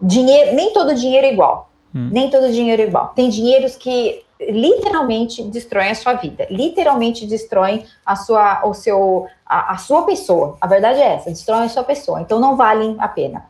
[0.00, 1.70] dinheiro, nem todo dinheiro é igual.
[1.94, 2.08] Hum.
[2.10, 3.12] Nem todo dinheiro é igual.
[3.14, 9.74] Tem dinheiros que literalmente destroem a sua vida, literalmente destroem a sua, o seu, a,
[9.74, 10.56] a sua pessoa.
[10.60, 12.20] A verdade é essa, destroem a sua pessoa.
[12.20, 13.46] Então não valem a pena.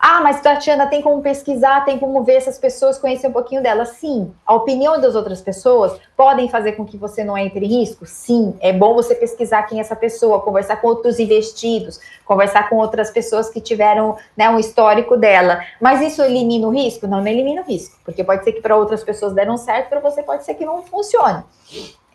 [0.00, 3.90] Ah, mas Tatiana, tem como pesquisar, tem como ver essas pessoas, conhecer um pouquinho delas?
[3.90, 4.32] Sim.
[4.46, 8.06] A opinião das outras pessoas podem fazer com que você não entre em risco?
[8.06, 8.54] Sim.
[8.60, 13.10] É bom você pesquisar quem é essa pessoa, conversar com outros investidos, conversar com outras
[13.10, 15.64] pessoas que tiveram né, um histórico dela.
[15.80, 17.08] Mas isso elimina o risco?
[17.08, 20.00] Não, não elimina o risco, porque pode ser que para outras pessoas deram certo, para
[20.00, 21.42] você pode ser que não funcione.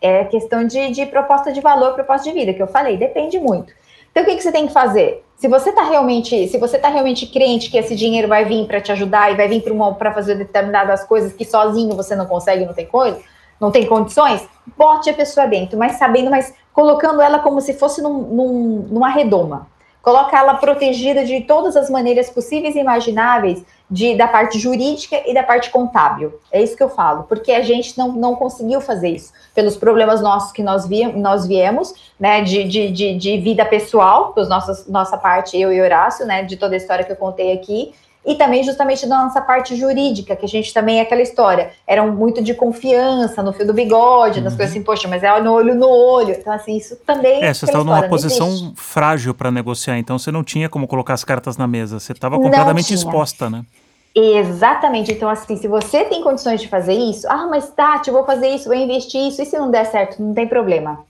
[0.00, 3.72] É questão de, de proposta de valor, proposta de vida, que eu falei, depende muito.
[4.14, 5.24] Então, o que, que você tem que fazer?
[5.36, 8.80] Se você está realmente, se você tá realmente crente que esse dinheiro vai vir para
[8.80, 9.60] te ajudar e vai vir
[9.98, 13.20] para fazer determinadas coisas que sozinho você não consegue, não tem coisa,
[13.60, 18.00] não tem condições, bote a pessoa dentro, mas sabendo, mas colocando ela como se fosse
[18.00, 19.66] num, num, numa redoma.
[20.00, 25.34] Coloca ela protegida de todas as maneiras possíveis e imagináveis de, da parte jurídica e
[25.34, 26.40] da parte contábil.
[26.50, 30.20] É isso que eu falo, porque a gente não, não conseguiu fazer isso, pelos problemas
[30.20, 34.86] nossos que nós, vi, nós viemos, né, de, de, de, de vida pessoal, dos nossos,
[34.88, 37.92] nossa parte, eu e Horácio, né, de toda a história que eu contei aqui,
[38.24, 42.12] e também justamente da nossa parte jurídica, que a gente também é aquela história, eram
[42.12, 44.44] muito de confiança no fio do bigode, uhum.
[44.44, 46.30] nas coisas assim, poxa, mas é no olho no olho.
[46.30, 47.42] Então, assim, isso também.
[47.42, 51.24] É, você estava numa posição frágil para negociar, então você não tinha como colocar as
[51.24, 53.64] cartas na mesa, você estava completamente exposta, né?
[54.14, 55.10] Exatamente.
[55.10, 58.48] Então, assim, se você tem condições de fazer isso, ah, mas Tati, eu vou fazer
[58.48, 61.04] isso, vou investir isso, e se não der certo, não tem problema.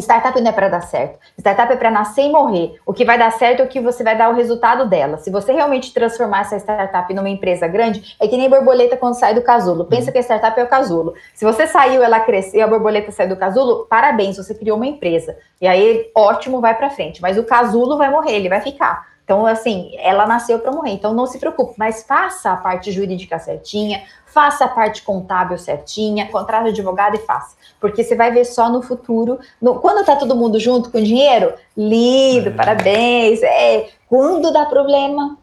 [0.00, 1.18] Startup não é para dar certo.
[1.38, 2.78] Startup é para nascer e morrer.
[2.84, 5.18] O que vai dar certo é o que você vai dar o resultado dela.
[5.18, 9.34] Se você realmente transformar essa startup numa empresa grande, é que nem borboleta quando sai
[9.34, 9.86] do casulo.
[9.86, 11.14] Pensa que a startup é o casulo.
[11.34, 15.36] Se você saiu, ela cresceu, a borboleta saiu do casulo, parabéns, você criou uma empresa.
[15.60, 17.22] E aí, ótimo, vai para frente.
[17.22, 19.16] Mas o casulo vai morrer, ele vai ficar.
[19.26, 20.92] Então, assim, ela nasceu para morrer.
[20.92, 24.04] Então, não se preocupe, mas faça a parte jurídica certinha,
[24.36, 27.56] faça a parte contábil certinha, contrate advogado e faça.
[27.80, 29.40] Porque você vai ver só no futuro.
[29.62, 32.52] No, quando tá todo mundo junto com dinheiro, lindo, é.
[32.52, 33.42] parabéns.
[33.42, 35.38] É, quando dá problema,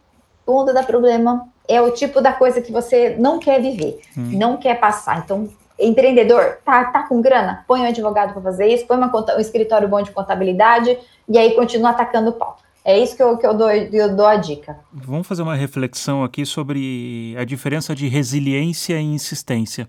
[0.46, 4.30] quando dá problema, é o tipo da coisa que você não quer viver, hum.
[4.34, 5.24] não quer passar.
[5.24, 7.66] Então, empreendedor, tá, tá com grana?
[7.68, 11.56] Põe um advogado para fazer isso, põe uma, um escritório bom de contabilidade e aí
[11.56, 12.58] continua atacando o pau.
[12.86, 14.77] É isso que eu, que eu, dou, eu dou a dica.
[14.91, 19.88] Vamos fazer uma reflexão aqui sobre a diferença de resiliência e insistência.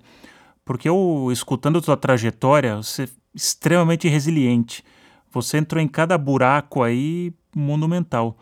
[0.64, 4.84] Porque eu, escutando a tua trajetória, você é extremamente resiliente.
[5.32, 8.36] Você entrou em cada buraco aí monumental.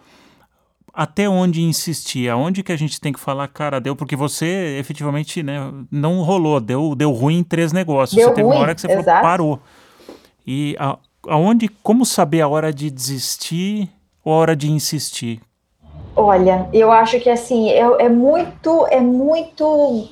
[0.93, 2.29] Até onde insistir?
[2.29, 3.97] Aonde que a gente tem que falar, cara, deu?
[3.97, 8.15] Porque você efetivamente né, não rolou, deu, deu ruim em três negócios.
[8.15, 9.61] Deu você teve ruim, uma hora que você falou, parou.
[10.47, 13.91] E a, aonde, como saber a hora de desistir
[14.25, 15.41] a hora de insistir?
[16.15, 20.09] Olha, eu acho que assim é, é muito é muito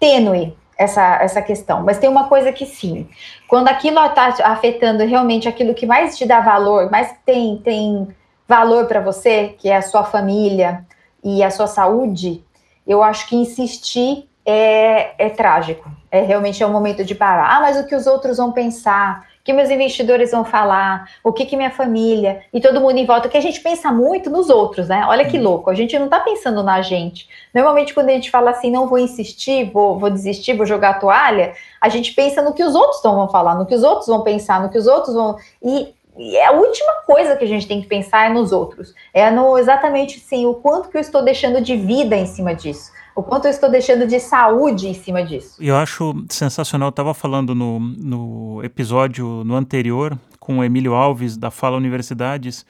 [0.00, 1.82] tênue essa, essa questão.
[1.82, 3.08] Mas tem uma coisa que sim,
[3.48, 8.08] quando aquilo está afetando realmente aquilo que mais te dá valor, mais tem, tem
[8.48, 10.84] valor para você, que é a sua família
[11.22, 12.44] e a sua saúde,
[12.86, 15.90] eu acho que insistir é, é trágico.
[16.10, 17.56] É realmente é um momento de parar.
[17.56, 19.26] Ah, mas o que os outros vão pensar?
[19.42, 21.10] O que meus investidores vão falar?
[21.24, 23.28] O que, que minha família e todo mundo em volta?
[23.28, 25.04] Que a gente pensa muito nos outros, né?
[25.08, 25.42] Olha que uhum.
[25.42, 25.68] louco.
[25.68, 27.28] A gente não está pensando na gente.
[27.52, 30.94] Normalmente, quando a gente fala assim, não vou insistir, vou, vou desistir, vou jogar a
[31.00, 34.22] toalha, a gente pensa no que os outros vão falar, no que os outros vão
[34.22, 35.36] pensar, no que os outros vão.
[35.60, 38.94] E e a última coisa que a gente tem que pensar é nos outros.
[39.14, 42.92] É no exatamente sim o quanto que eu estou deixando de vida em cima disso.
[43.14, 45.56] O quanto eu estou deixando de saúde em cima disso.
[45.60, 46.88] Eu acho sensacional.
[46.88, 52.66] Eu estava falando no, no episódio no anterior com o Emílio Alves, da Fala Universidades,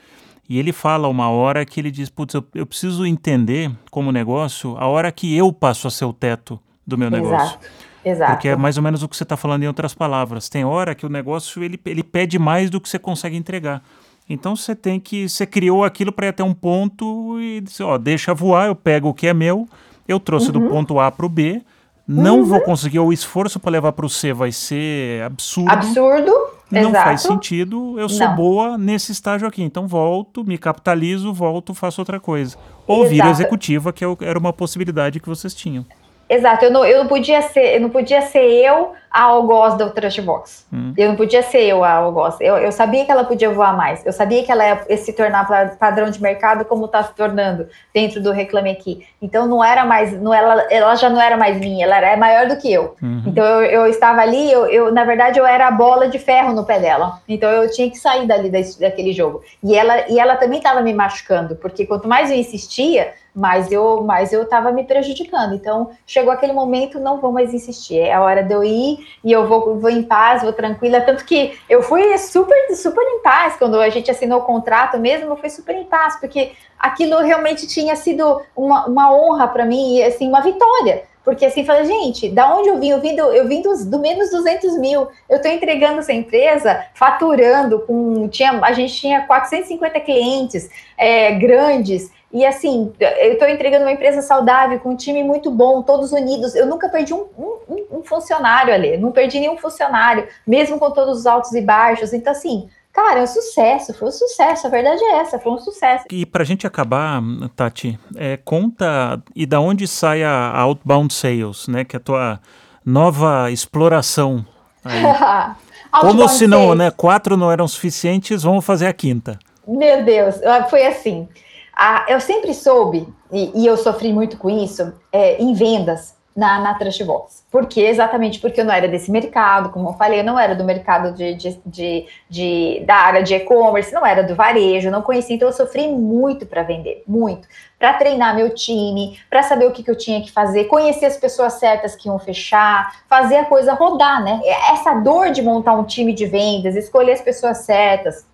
[0.49, 4.77] e ele fala uma hora que ele diz: Putz, eu, eu preciso entender como negócio
[4.79, 7.59] a hora que eu passo a ser o teto do meu negócio.
[8.05, 8.33] Exato.
[8.33, 10.49] Porque é mais ou menos o que você está falando em outras palavras.
[10.49, 13.83] Tem hora que o negócio ele, ele pede mais do que você consegue entregar.
[14.29, 15.29] Então você tem que.
[15.29, 19.09] Você criou aquilo para ir até um ponto e disse, ó, deixa voar, eu pego
[19.09, 19.69] o que é meu,
[20.07, 20.53] eu trouxe uhum.
[20.53, 21.63] do ponto A para o B,
[22.07, 22.45] não uhum.
[22.45, 25.71] vou conseguir, o esforço para levar para o C vai ser absurdo.
[25.71, 26.33] Absurdo.
[26.71, 27.05] Não Exato.
[27.05, 28.35] faz sentido, eu sou não.
[28.35, 29.63] boa nesse estágio aqui.
[29.63, 32.57] Então volto, me capitalizo, volto, faço outra coisa.
[32.87, 35.85] Ou vira executiva, que é era uma possibilidade que vocês tinham.
[36.29, 39.91] Exato, eu não, eu não podia ser, eu não podia ser eu a algoz do
[39.91, 40.67] Trashbox.
[40.73, 40.95] Hum.
[40.97, 42.37] Eu não podia ser eu a algoz.
[42.41, 44.05] Eu, eu sabia que ela podia voar mais.
[44.07, 48.23] Eu sabia que ela ia se tornar padrão de mercado como está se tornando dentro
[48.23, 49.07] do Reclame Aqui.
[49.21, 52.49] Então não era mais, não, ela, ela já não era mais minha, ela era maior
[52.49, 52.97] do que eu.
[53.03, 53.25] Uhum.
[53.27, 56.55] Então eu, eu estava ali, eu, eu, na verdade eu era a bola de ferro
[56.55, 57.21] no pé dela.
[57.29, 58.51] Então eu tinha que sair dali
[58.81, 59.43] daquele jogo.
[59.63, 64.03] E ela, e ela também estava me machucando, porque quanto mais eu insistia, mas eu
[64.03, 65.55] mas eu estava me prejudicando.
[65.55, 67.99] Então chegou aquele momento, não vou mais insistir.
[67.99, 71.01] É a hora de eu ir e eu vou, vou em paz, vou tranquila.
[71.01, 75.31] Tanto que eu fui super, super em paz quando a gente assinou o contrato mesmo,
[75.31, 79.97] eu fui super em paz, porque aquilo realmente tinha sido uma, uma honra para mim
[79.97, 81.05] e assim, uma vitória.
[81.25, 82.89] Porque assim, falei, gente, da onde eu vim?
[82.89, 85.09] Eu vim do, eu vim dos, do menos 200 mil.
[85.29, 88.29] Eu estou entregando essa empresa, faturando com.
[88.29, 92.11] Tinha, a gente tinha 450 clientes é, grandes.
[92.33, 96.55] E assim, eu estou entregando uma empresa saudável, com um time muito bom, todos unidos.
[96.55, 101.19] Eu nunca perdi um, um, um, funcionário ali, não perdi nenhum funcionário, mesmo com todos
[101.19, 102.15] os altos e baixos.
[102.15, 105.59] Então, assim, cara, é um sucesso, foi um sucesso, a verdade é essa, foi um
[105.59, 106.05] sucesso.
[106.11, 107.23] E para a gente acabar,
[107.57, 111.85] Tati, é, conta e da onde sai a Outbound Sales, né?
[111.85, 112.41] Que é a tua
[112.85, 114.45] nova exploração.
[116.01, 116.91] Como se não, né?
[116.91, 119.39] Quatro não eram suficientes, vamos fazer a quinta.
[119.67, 120.37] Meu Deus,
[120.69, 121.29] foi assim.
[121.77, 126.59] Ah, eu sempre soube, e, e, eu sofri muito com isso, é, em vendas na,
[126.61, 127.45] na Trashbox.
[127.51, 127.83] Por quê?
[127.83, 131.13] Exatamente porque eu não era desse mercado, como eu falei, eu não era do mercado
[131.13, 135.49] de, de, de, de da área de e-commerce, não era do varejo, não conhecia, então
[135.49, 137.47] eu sofri muito para vender, muito.
[137.79, 141.17] Para treinar meu time, para saber o que, que eu tinha que fazer, conhecer as
[141.17, 144.41] pessoas certas que iam fechar, fazer a coisa rodar, né?
[144.71, 148.27] Essa dor de montar um time de vendas, escolher as pessoas certas,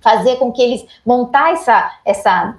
[0.00, 2.56] fazer com que eles montar essa, essa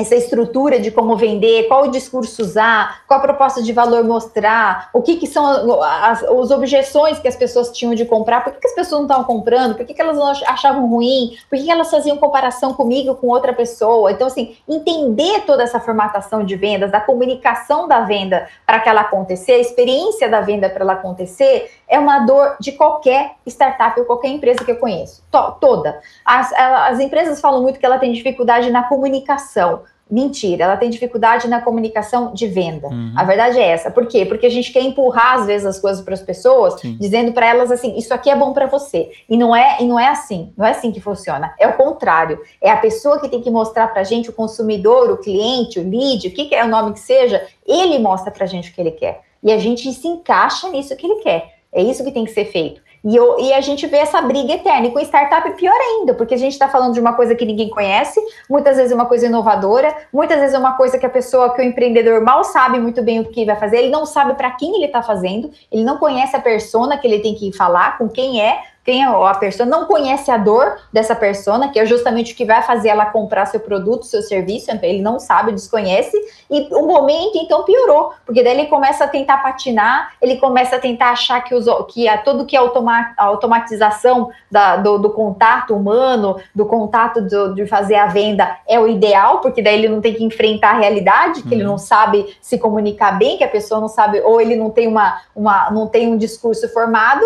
[0.00, 4.90] essa estrutura de como vender, qual o discurso usar, qual a proposta de valor mostrar,
[4.92, 8.60] o que, que são as, as objeções que as pessoas tinham de comprar, por que,
[8.60, 11.70] que as pessoas não estavam comprando, por que, que elas achavam ruim, por que, que
[11.70, 14.10] elas faziam comparação comigo com outra pessoa.
[14.10, 19.02] Então, assim, entender toda essa formatação de vendas, da comunicação da venda para que ela
[19.02, 24.06] acontecer, a experiência da venda para ela acontecer, é uma dor de qualquer startup ou
[24.06, 25.22] qualquer empresa que eu conheço.
[25.30, 26.00] To toda.
[26.24, 29.82] As, as empresas falam muito que ela tem dificuldade na comunicação.
[30.08, 32.88] Mentira, ela tem dificuldade na comunicação de venda.
[32.88, 33.12] Uhum.
[33.16, 33.92] A verdade é essa.
[33.92, 34.26] Por quê?
[34.26, 36.96] Porque a gente quer empurrar às vezes as coisas para as pessoas, Sim.
[36.98, 39.10] dizendo para elas assim: isso aqui é bom para você.
[39.28, 40.52] E não é, e não é assim.
[40.56, 41.54] Não é assim que funciona.
[41.60, 42.40] É o contrário.
[42.60, 45.88] É a pessoa que tem que mostrar para a gente, o consumidor, o cliente, o
[45.88, 48.74] lead, o que, que é o nome que seja, ele mostra para a gente o
[48.74, 49.20] que ele quer.
[49.40, 51.59] E a gente se encaixa nisso que ele quer.
[51.72, 52.80] É isso que tem que ser feito.
[53.02, 54.86] E, eu, e, a gente vê essa briga eterna.
[54.86, 57.70] E com startup pior ainda, porque a gente está falando de uma coisa que ninguém
[57.70, 61.54] conhece, muitas vezes é uma coisa inovadora, muitas vezes é uma coisa que a pessoa,
[61.54, 64.50] que o empreendedor mal sabe muito bem o que vai fazer, ele não sabe para
[64.50, 68.08] quem ele está fazendo, ele não conhece a persona que ele tem que falar, com
[68.08, 68.60] quem é,
[68.90, 72.44] quem é a pessoa não conhece a dor dessa persona, que é justamente o que
[72.44, 76.16] vai fazer ela comprar seu produto, seu serviço, então ele não sabe, desconhece,
[76.50, 80.80] e o momento então piorou, porque daí ele começa a tentar patinar, ele começa a
[80.80, 85.10] tentar achar que, os, que a, tudo que é automa, a automatização da, do, do,
[85.10, 89.88] contato humano, do contato do, de fazer a venda é o ideal, porque daí ele
[89.88, 91.54] não tem que enfrentar a realidade, que uhum.
[91.54, 94.88] ele não sabe se comunicar bem, que a pessoa não sabe, ou ele não tem
[94.88, 97.24] uma, uma não tem um discurso formado,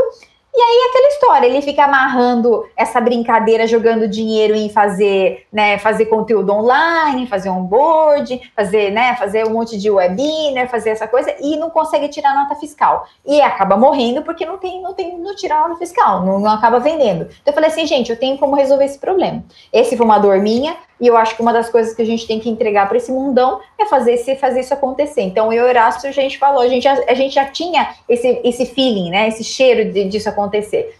[0.57, 6.07] E aí aquela história, ele fica amarrando essa brincadeira, jogando dinheiro em fazer, né, fazer
[6.07, 11.57] conteúdo online, fazer onboard, fazer, né, fazer um monte de webinar, fazer essa coisa e
[11.57, 13.05] não consegue tirar nota fiscal.
[13.27, 16.79] E acaba morrendo porque não tem, não tem, não tira nota fiscal, não, não acaba
[16.79, 17.25] vendendo.
[17.25, 19.43] Então eu falei assim, gente, eu tenho como resolver esse problema.
[19.73, 22.27] Esse foi uma dor minha, e eu acho que uma das coisas que a gente
[22.27, 25.23] tem que entregar para esse mundão é fazer, esse, fazer isso acontecer.
[25.23, 28.67] Então, eu e a gente falou, a gente já, a gente já tinha esse, esse
[28.67, 29.29] feeling, né?
[29.29, 30.44] Esse cheiro de, disso acontecer.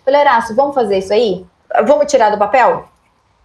[0.05, 1.47] Falei, Horácio, vamos fazer isso aí?
[1.87, 2.89] Vamos tirar do papel?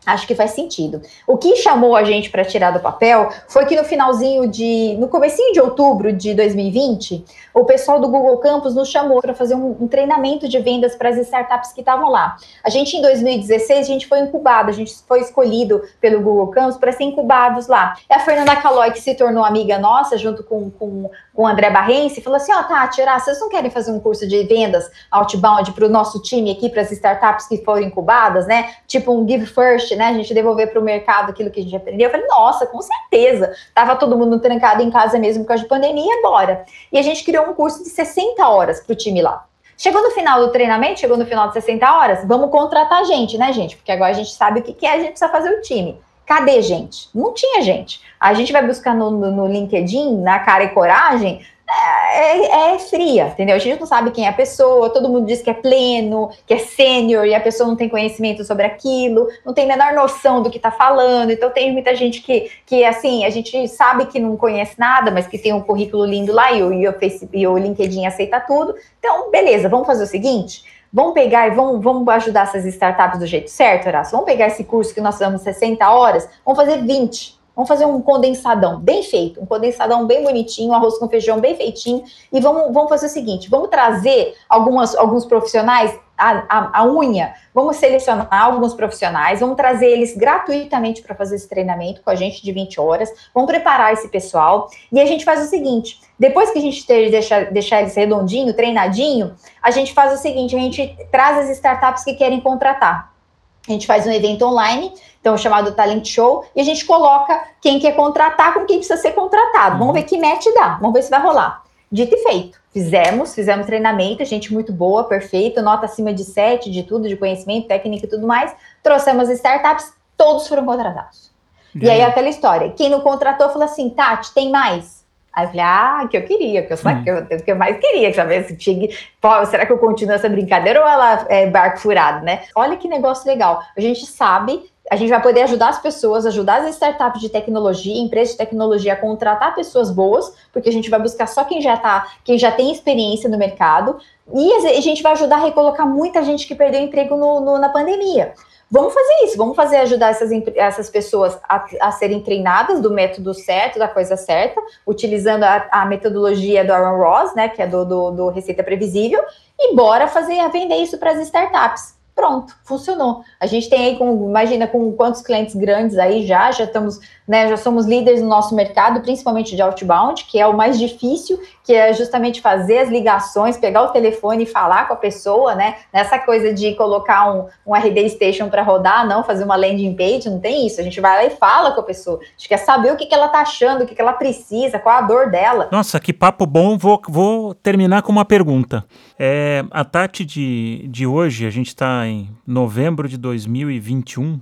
[0.06, 1.02] Acho que faz sentido.
[1.28, 5.10] O que chamou a gente para tirar do papel foi que no finalzinho de, no
[5.10, 9.76] comecinho de outubro de 2020, o pessoal do Google Campus nos chamou para fazer um,
[9.80, 12.38] um, treinamento de vendas para as startups que estavam lá.
[12.64, 16.78] A gente em 2016 a gente foi incubado, a gente foi escolhido pelo Google Campus
[16.78, 17.96] para ser incubados lá.
[18.10, 21.70] E a Fernanda Calói, que se tornou amiga nossa, junto com, com, com o André
[21.70, 25.74] Barrense, falou assim: ó, oh, Tati, vocês não querem fazer um curso de vendas outbound
[25.74, 28.72] para o nosso time aqui, para as startups que foram incubadas, né?
[28.88, 30.08] Tipo um Give First né?
[30.08, 32.08] A gente devolver para o mercado aquilo que a gente aprendeu.
[32.08, 33.54] Eu falei, nossa, com certeza.
[33.74, 36.66] Tava todo mundo trancado em casa mesmo por causa de pandemia, bora.
[36.92, 39.46] E a gente criou um curso de 60 horas para o time lá.
[39.78, 43.54] Chegou no final do treinamento, chegou no final de 60 horas, vamos contratar gente, né,
[43.54, 43.78] gente?
[43.78, 45.98] Porque agora a gente sabe o que, que é, a gente precisa fazer o time.
[46.26, 47.10] Cadê gente?
[47.16, 48.02] Não tinha gente.
[48.20, 51.42] A gente vai buscar no, no, no LinkedIn, na cara e coragem,
[51.72, 53.56] é, é, fria, entendeu?
[53.56, 56.54] A gente não sabe quem é a pessoa, todo mundo diz que é pleno, que
[56.54, 60.42] é sênior, e a pessoa não tem conhecimento sobre aquilo, não tem a menor noção
[60.42, 61.32] do que está falando.
[61.32, 65.28] Então, tem muita gente que, que, assim, a gente sabe que não conhece nada, mas
[65.28, 68.40] que tem um currículo lindo lá e o, e o, Facebook, e o LinkedIn aceita
[68.40, 68.76] tudo.
[68.98, 70.64] Então, beleza, vamos fazer o seguinte.
[70.92, 74.12] Vamos pegar e vamos, vamos ajudar essas startups do jeito certo, Horácio?
[74.12, 78.02] Vamos pegar esse curso que nós damos 60 horas, vamos fazer 20 Vamos fazer um
[78.02, 82.06] condensadão bem feito, um condensadão bem bonitinho, um arroz com feijão bem feitinho.
[82.32, 87.34] E vamos, vamos fazer o seguinte: vamos trazer algumas, alguns profissionais, a, a, a unha,
[87.54, 92.42] vamos selecionar alguns profissionais, vamos trazer eles gratuitamente para fazer esse treinamento com a gente
[92.42, 94.70] de 20 horas, vamos preparar esse pessoal.
[94.90, 99.36] E a gente faz o seguinte: depois que a gente deixar, deixar eles redondinho, treinadinho,
[99.62, 103.19] a gente faz o seguinte: a gente traz as startups que querem contratar.
[103.68, 107.80] A gente faz um evento online então chamado talent show, e a gente coloca quem
[107.80, 109.78] quer contratar com quem precisa ser contratado.
[109.78, 111.64] Vamos ver que match dá, vamos ver se vai rolar.
[111.92, 112.60] Dito e feito.
[112.72, 117.68] Fizemos, fizemos treinamento, gente muito boa, perfeito, nota acima de 7, de tudo, de conhecimento,
[117.68, 118.56] técnica e tudo mais.
[118.84, 121.32] Trouxemos startups, todos foram contratados.
[121.76, 124.99] E, e aí aquela história, quem não contratou falou assim, Tati, tem mais?
[125.34, 127.04] Aí eu falei, ah, que eu queria, que eu, hum.
[127.04, 128.90] que eu, que eu mais queria, saber se tinha,
[129.22, 132.44] pô, será que eu continuo essa brincadeira ou ela é barco furado, né?
[132.56, 133.62] Olha que negócio legal.
[133.78, 138.02] A gente sabe a gente vai poder ajudar as pessoas, ajudar as startups de tecnologia,
[138.02, 141.78] empresas de tecnologia a contratar pessoas boas, porque a gente vai buscar só quem já
[141.78, 143.98] tá, quem já tem experiência no mercado,
[144.34, 147.70] e a gente vai ajudar a recolocar muita gente que perdeu emprego no, no, na
[147.70, 148.34] pandemia.
[148.72, 153.34] Vamos fazer isso, vamos fazer ajudar essas, essas pessoas a, a, serem treinadas do método
[153.34, 157.84] certo, da coisa certa, utilizando a, a metodologia do Aaron Ross, né, que é do,
[157.84, 159.24] do, do Receita Previsível,
[159.58, 163.24] e bora fazer vender isso para as startups pronto, funcionou.
[163.40, 167.48] A gente tem aí, com, imagina, com quantos clientes grandes aí já, já estamos, né,
[167.48, 171.74] já somos líderes no nosso mercado, principalmente de outbound, que é o mais difícil, que
[171.74, 176.20] é justamente fazer as ligações, pegar o telefone e falar com a pessoa, né, nessa
[176.20, 180.42] coisa de colocar um, um RD Station para rodar, não, fazer uma landing page, não
[180.42, 182.92] tem isso, a gente vai lá e fala com a pessoa, a gente quer saber
[182.92, 185.70] o que, que ela tá achando, o que, que ela precisa, qual a dor dela.
[185.72, 188.84] Nossa, que papo bom, vou, vou terminar com uma pergunta.
[189.22, 194.40] É, a Tati de, de hoje, a gente está em novembro de 2021,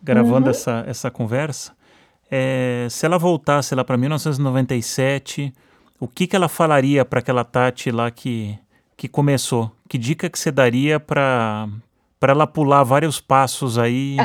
[0.00, 0.50] gravando uhum.
[0.50, 1.72] essa, essa conversa.
[2.30, 5.52] É, se ela voltasse lá para 1997,
[5.98, 8.56] o que, que ela falaria para aquela Tati lá que,
[8.96, 9.72] que começou?
[9.88, 11.66] Que dica que você daria para
[12.22, 14.16] ela pular vários passos aí?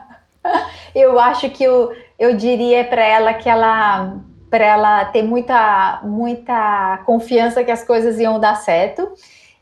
[0.94, 4.16] eu acho que eu, eu diria para ela que ela
[4.50, 9.12] para ela ter muita muita confiança que as coisas iam dar certo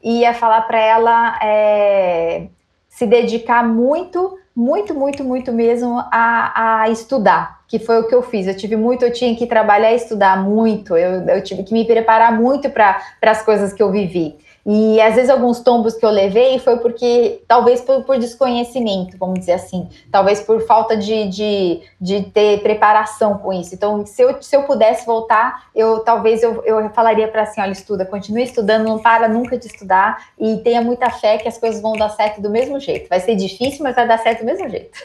[0.02, 2.46] e ia falar para ela é,
[2.88, 8.22] se dedicar muito, muito, muito, muito mesmo a, a estudar, que foi o que eu
[8.22, 8.46] fiz.
[8.46, 11.84] Eu tive muito, eu tinha que trabalhar e estudar muito, eu, eu tive que me
[11.84, 14.36] preparar muito para as coisas que eu vivi.
[14.70, 19.38] E às vezes alguns tombos que eu levei foi porque, talvez por, por desconhecimento, vamos
[19.38, 23.74] dizer assim, talvez por falta de, de, de, ter preparação com isso.
[23.74, 27.72] Então, se eu, se eu pudesse voltar, eu talvez eu, eu falaria para assim: olha,
[27.72, 31.80] estuda, continue estudando, não para nunca de estudar e tenha muita fé que as coisas
[31.80, 33.08] vão dar certo do mesmo jeito.
[33.08, 34.98] Vai ser difícil, mas vai dar certo do mesmo jeito.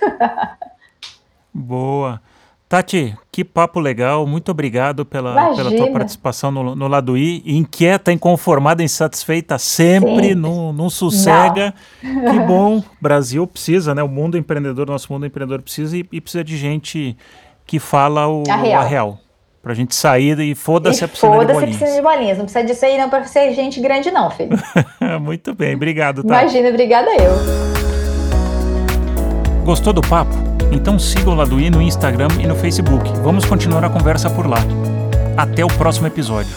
[1.53, 2.19] Boa.
[2.73, 4.25] Tati, que papo legal.
[4.25, 7.43] Muito obrigado pela, pela tua participação no, no Lado I.
[7.45, 11.71] Inquieta, inconformada, insatisfeita, sempre, não, não sossega.
[12.01, 12.33] Não.
[12.33, 12.81] Que bom.
[12.99, 14.01] Brasil precisa, né?
[14.01, 17.15] O mundo empreendedor, nosso mundo empreendedor precisa e, e precisa de gente
[17.63, 18.81] que fala o, a real.
[18.81, 19.19] A real
[19.61, 21.77] pra gente sair e foda-se a piscina foda de bolinhas.
[21.77, 22.37] Foda-se a piscina de bolinhas.
[22.39, 24.57] Não precisa disso aí não pra ser gente grande não, filho.
[25.21, 26.41] Muito bem, obrigado, Tati.
[26.41, 27.33] Imagina, obrigada eu.
[29.63, 30.52] Gostou do papo?
[30.73, 33.07] Então siga o Laduí no Instagram e no Facebook.
[33.21, 34.57] Vamos continuar a conversa por lá.
[35.37, 36.55] Até o próximo episódio.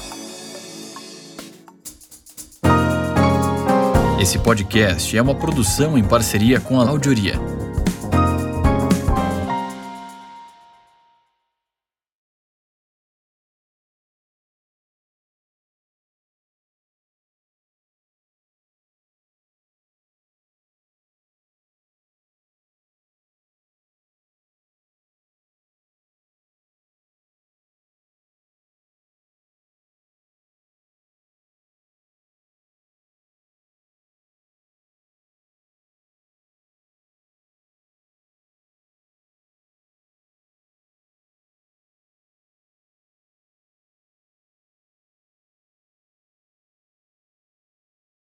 [4.18, 7.38] Esse podcast é uma produção em parceria com a Audioria